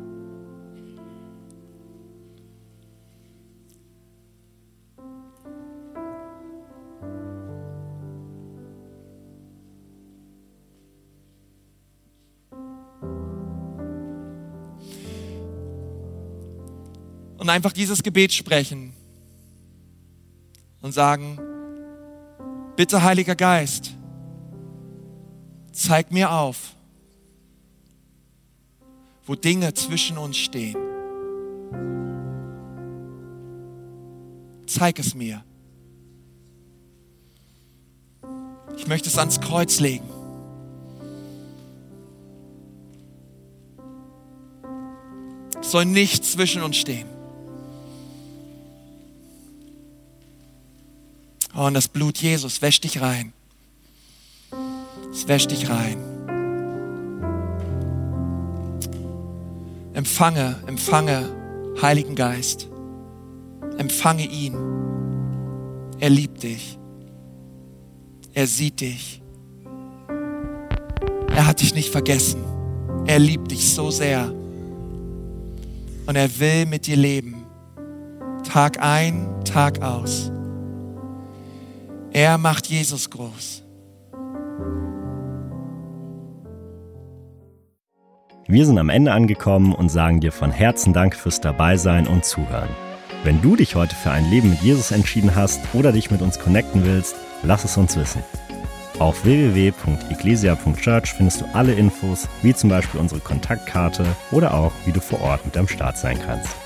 Und 17.38 17.48
einfach 17.48 17.72
dieses 17.72 18.02
Gebet 18.02 18.32
sprechen 18.32 18.92
und 20.82 20.92
sagen, 20.92 21.38
bitte 22.76 23.02
Heiliger 23.02 23.34
Geist, 23.34 23.92
zeig 25.80 26.10
mir 26.12 26.30
auf, 26.30 26.74
wo 29.24 29.34
Dinge 29.34 29.72
zwischen 29.74 30.18
uns 30.18 30.36
stehen. 30.36 30.76
Zeig 34.66 34.98
es 34.98 35.14
mir. 35.14 35.42
Ich 38.76 38.86
möchte 38.86 39.08
es 39.08 39.18
ans 39.18 39.40
Kreuz 39.40 39.80
legen. 39.80 40.08
Es 45.60 45.70
soll 45.70 45.86
nicht 45.86 46.24
zwischen 46.24 46.62
uns 46.62 46.76
stehen. 46.76 47.08
Oh, 51.54 51.66
und 51.66 51.74
das 51.74 51.88
Blut 51.88 52.18
Jesus 52.18 52.62
wäscht 52.62 52.84
dich 52.84 53.00
rein. 53.00 53.32
Es 55.12 55.26
wäscht 55.26 55.50
dich 55.50 55.68
rein. 55.68 55.98
Empfange, 59.92 60.56
empfange 60.66 61.28
Heiligen 61.82 62.14
Geist. 62.14 62.68
Empfange 63.78 64.26
ihn. 64.26 64.54
Er 65.98 66.11
liebt 66.11 66.42
dich. 66.42 66.78
Er 68.32 68.46
sieht 68.46 68.80
dich. 68.80 69.20
Er 71.34 71.46
hat 71.46 71.61
dich 71.61 71.74
nicht 71.74 71.90
vergessen. 71.90 72.42
Er 73.06 73.18
liebt 73.18 73.50
dich 73.50 73.74
so 73.74 73.90
sehr. 73.90 74.32
Und 76.06 76.16
er 76.16 76.38
will 76.38 76.66
mit 76.66 76.86
dir 76.86 76.96
leben. 76.96 77.44
Tag 78.44 78.80
ein, 78.80 79.26
Tag 79.44 79.82
aus. 79.82 80.30
Er 82.12 82.38
macht 82.38 82.66
Jesus 82.66 83.11
groß. 83.11 83.62
Wir 88.51 88.66
sind 88.66 88.78
am 88.78 88.88
Ende 88.88 89.12
angekommen 89.12 89.72
und 89.72 89.90
sagen 89.90 90.18
dir 90.18 90.32
von 90.32 90.51
Herzen 90.51 90.92
Dank 90.92 91.14
fürs 91.14 91.40
Dabeisein 91.40 92.09
und 92.09 92.24
Zuhören. 92.24 92.70
Wenn 93.22 93.40
du 93.40 93.55
dich 93.55 93.76
heute 93.76 93.94
für 93.94 94.11
ein 94.11 94.28
Leben 94.28 94.51
mit 94.51 94.61
Jesus 94.61 94.90
entschieden 94.90 95.36
hast 95.36 95.61
oder 95.72 95.92
dich 95.92 96.11
mit 96.11 96.20
uns 96.20 96.40
connecten 96.40 96.84
willst, 96.84 97.14
lass 97.44 97.64
es 97.64 97.76
uns 97.76 97.96
wissen. 97.96 98.24
Auf 98.98 99.24
www.ecclesia.church 99.24 101.12
findest 101.12 101.42
du 101.42 101.44
alle 101.53 101.74
Infos, 101.74 102.28
wie 102.42 102.53
zum 102.53 102.70
Beispiel 102.70 102.98
unsere 102.98 103.20
Kontaktkarte 103.20 104.05
oder 104.32 104.53
auch, 104.53 104.72
wie 104.84 104.90
du 104.90 105.01
vor 105.01 105.20
Ort 105.20 105.44
mit 105.44 105.57
am 105.57 105.68
Start 105.68 105.96
sein 105.96 106.18
kannst. 106.26 106.57